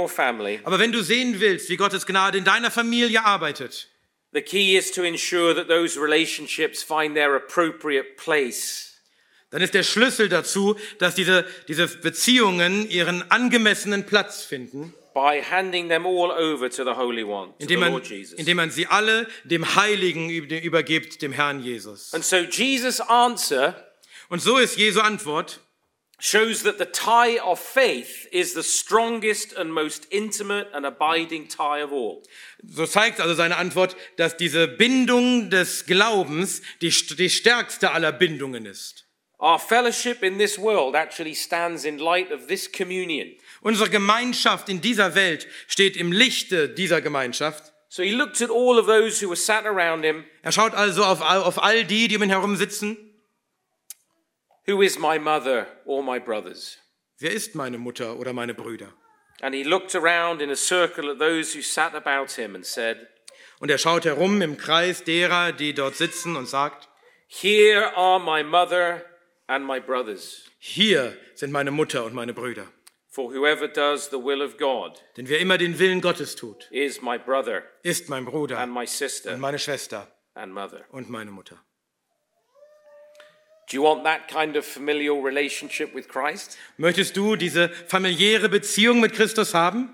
[0.07, 3.88] Family, Aber wenn du sehen willst, wie Gottes Gnade in deiner Familie arbeitet,
[4.34, 8.93] the key is to ensure that those relationships find their appropriate place.
[9.49, 15.89] dann ist der Schlüssel dazu, dass diese, diese Beziehungen ihren angemessenen Platz finden, by handing
[15.89, 18.38] them all over to the Holy One, to the indem man, Lord Jesus.
[18.39, 22.13] indem man sie alle dem Heiligen üb- übergibt, dem Herrn Jesus.
[22.13, 23.74] And so Jesus' answer
[24.30, 25.59] Und so ist Jesu Antwort,
[26.20, 31.82] shows that the tie of faith is the strongest and most intimate and abiding tie
[31.84, 32.22] of all.
[32.68, 38.68] so zeigt also seine Antwort, dass diese Bindung des Glaubens die, die stärkste aller Bindungen
[38.68, 39.05] ist.
[39.39, 43.36] Our fellowship in this world actually stands in light of this communion.
[43.61, 47.73] Unsere Gemeinschaft in dieser Welt steht im Lichte dieser Gemeinschaft.
[47.89, 50.25] So he looked at all of those who were sat around him.
[50.43, 52.97] Er schaut also auf, all- auf all die, die um ihn herum sitzen.
[54.67, 56.77] Who is my mother or my brothers?
[57.19, 58.93] Wer ist meine Mutter oder meine Brüder?
[59.41, 63.07] And he looked around in a circle at those who sat about him and said,
[63.59, 66.89] Und er schaut herum im Kreis derer, die dort sitzen und sagt,
[67.27, 69.03] Here are my mother
[69.47, 70.43] and my brothers.
[70.59, 72.67] hier sind meine Mutter und meine Brüder.
[73.18, 77.01] For whoever does the will of God Denn wer immer den Willen Gottes tut, is
[77.01, 80.86] my brother ist mein Bruder and my und sister meine Schwester and mother.
[80.91, 81.55] und meine Mutter.
[83.72, 86.59] Do you want that kind of familial relationship with Christ?
[86.78, 89.89] Möchtest du diese familiäre Beziehung mit Christus haben?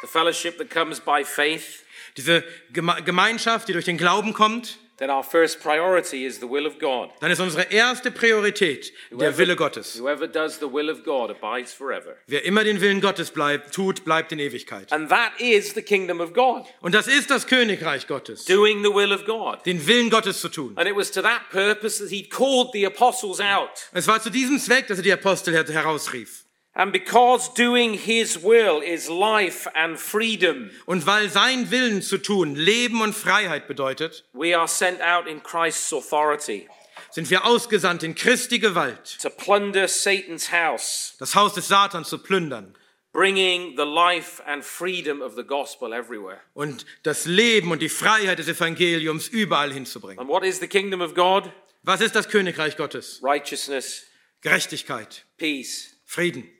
[0.00, 1.84] The fellowship that comes by faith,
[2.16, 4.78] Diese Geme Gemeinschaft, die durch den Glauben kommt?
[4.98, 7.10] Then our first priority is the will of God.
[7.20, 9.98] dann ist unsere erste Priorität der Wille Gottes.
[10.00, 12.16] Whoever does the will of God abides forever.
[12.26, 14.92] Wer immer den Willen Gottes bleibt, tut, bleibt in Ewigkeit.
[14.92, 18.90] And that is the kingdom of God, Und das ist das Königreich Gottes, doing the
[18.94, 19.64] will of God.
[19.66, 20.72] den Willen Gottes zu tun.
[20.76, 23.70] And it was to that purpose that he called the apostles out.
[23.92, 26.43] Es war zu diesem Zweck, dass er die Apostel her- herausrief.
[26.76, 32.56] And because doing his will is life and freedom, Und weil sein Willen zu tun
[32.56, 36.68] Leben und Freiheit bedeutet, we are sent out in Christ's authority
[37.14, 42.18] sind wir ausgesandt in Christi Gewalt, to plunder Satan's house, das Haus des Satans zu
[42.18, 42.74] plündern
[43.12, 46.40] bringing the life and freedom of the gospel everywhere.
[46.54, 50.18] und das Leben und die Freiheit des Evangeliums überall hinzubringen.
[50.18, 51.50] And what is the kingdom of God?
[51.84, 53.20] Was ist das Königreich Gottes?
[53.22, 54.06] Righteousness,
[54.40, 56.50] Gerechtigkeit, peace, Frieden,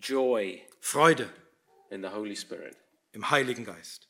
[0.00, 1.28] joy Freude
[1.90, 2.76] in the Holy Spirit.
[3.12, 4.06] im Heiligen Geist.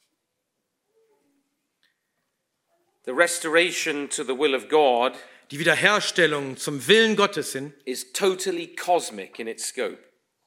[3.04, 5.16] The restoration to the will of God
[5.50, 9.98] Die Wiederherstellung zum Willen Gottes hin is totally cosmic in its scope.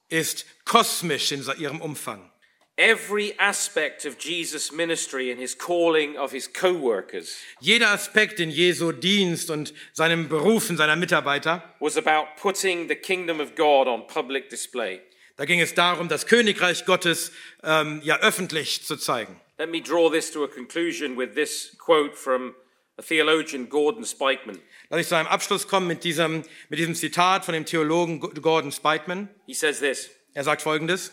[0.08, 2.30] ist kosmisch in ihrem Umfang.
[2.76, 8.50] Every aspect of Jesus' ministry and his calling of his co workers Jeder Aspekt in
[8.50, 14.06] Jesu Dienst und seinem Berufen seiner Mitarbeiter, was about putting the kingdom of God on
[14.06, 15.00] public display.
[15.36, 17.32] Da ging es darum, das Königreich Gottes
[17.62, 19.40] ähm, ja öffentlich zu zeigen.
[19.58, 22.54] Let me draw this to a conclusion with this quote from
[22.96, 24.60] a theologian, Gordon Spikeman.
[24.90, 28.72] Lass ich zu einem Abschluss kommen mit diesem, mit diesem Zitat von dem Theologen Gordon
[28.72, 29.28] Spikeman.
[29.46, 31.12] He says this Er sagt Folgendes.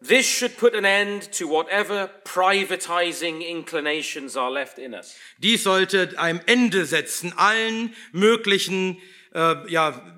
[0.00, 5.16] This should put an end to whatever privatizing inclinations are left in us.
[5.38, 9.00] Dies sollte einem Ende setzen allen möglichen,
[9.34, 10.17] äh, ja,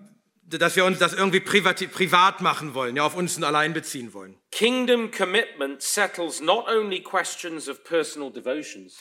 [0.59, 4.37] dass wir uns das irgendwie privat, machen wollen, ja, auf uns allein beziehen wollen.
[4.51, 8.99] Kingdom commitment settles not only questions of personal devotions,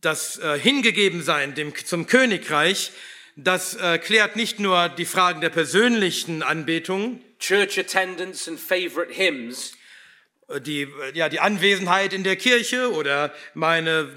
[0.00, 2.92] Das äh, Hingegebensein dem, zum Königreich,
[3.36, 9.72] das äh, klärt nicht nur die Fragen der persönlichen Anbetung, church attendance, and favorite hymns,
[10.48, 14.08] äh, die, äh, ja, die Anwesenheit in der Kirche oder, meine,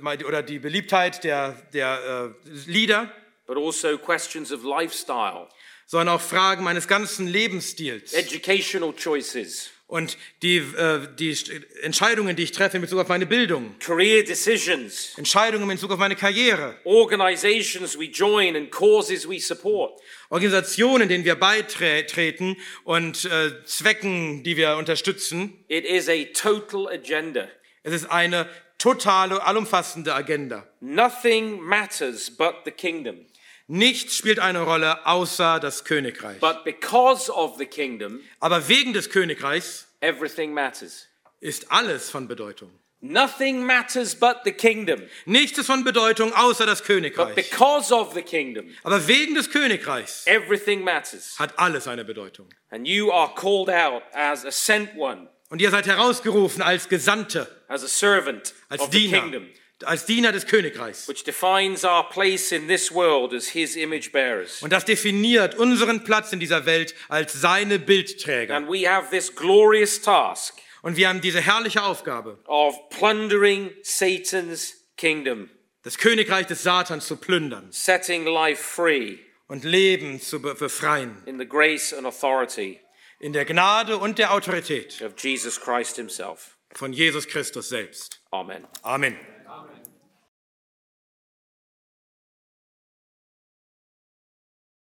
[0.00, 3.12] meine, oder die Beliebtheit der, der äh, Lieder,
[3.50, 5.48] but also questions of lifestyle,
[5.86, 8.12] sondern auch Fragen meines ganzen Lebensstils.
[8.12, 11.36] educational choices, Und die, äh, die
[11.82, 15.98] Entscheidungen, die ich treffe in Bezug auf meine Bildung, career decisions, Entscheidungen in Bezug auf
[15.98, 20.00] meine Karriere, organizations we join, and causes we support.
[20.28, 25.64] Organisationen, denen wir beitreten und äh, Zwecken, die wir unterstützen.
[25.66, 27.48] It is a total agenda.
[27.82, 28.48] Es ist eine
[28.78, 30.66] totale, allumfassende Agenda.
[30.80, 33.26] Nothing matters but the kingdom.
[33.72, 36.40] Nichts spielt eine Rolle außer das Königreich.
[36.40, 41.06] But because of the kingdom, Aber wegen des Königreichs everything matters.
[41.38, 42.72] ist alles von Bedeutung.
[43.00, 45.00] Nothing matters but the kingdom.
[45.24, 47.34] Nichts ist von Bedeutung außer das But Königreich.
[47.36, 51.38] because of the kingdom, Aber wegen des Königreichs everything matters.
[51.38, 52.48] hat alles eine Bedeutung.
[52.70, 57.46] And you are called out as a sent one, Und ihr seid herausgerufen als Gesandte,
[57.68, 59.46] as a servant als of the Diener, kingdom,
[59.84, 61.08] als Diener des Königreichs.
[61.08, 64.62] which defines our place in this world as his image bearers.
[64.62, 68.54] Und das definiert unseren Platz in dieser Welt als seine Bildträger.
[68.56, 74.74] And we have this glorious task Und wir haben diese herrliche Aufgabe, of plundering Satan's
[74.96, 75.50] kingdom,
[75.82, 79.18] das Königreich des Satans zu plündern setting life free
[79.48, 81.22] und Leben zu be- befreien.
[81.26, 82.80] in the grace and authority
[83.18, 86.56] In der Gnade und der Autorität of Jesus Christ himself.
[86.74, 88.20] von Jesus Christus selbst.
[88.30, 88.66] Amen.
[88.82, 89.16] Amen.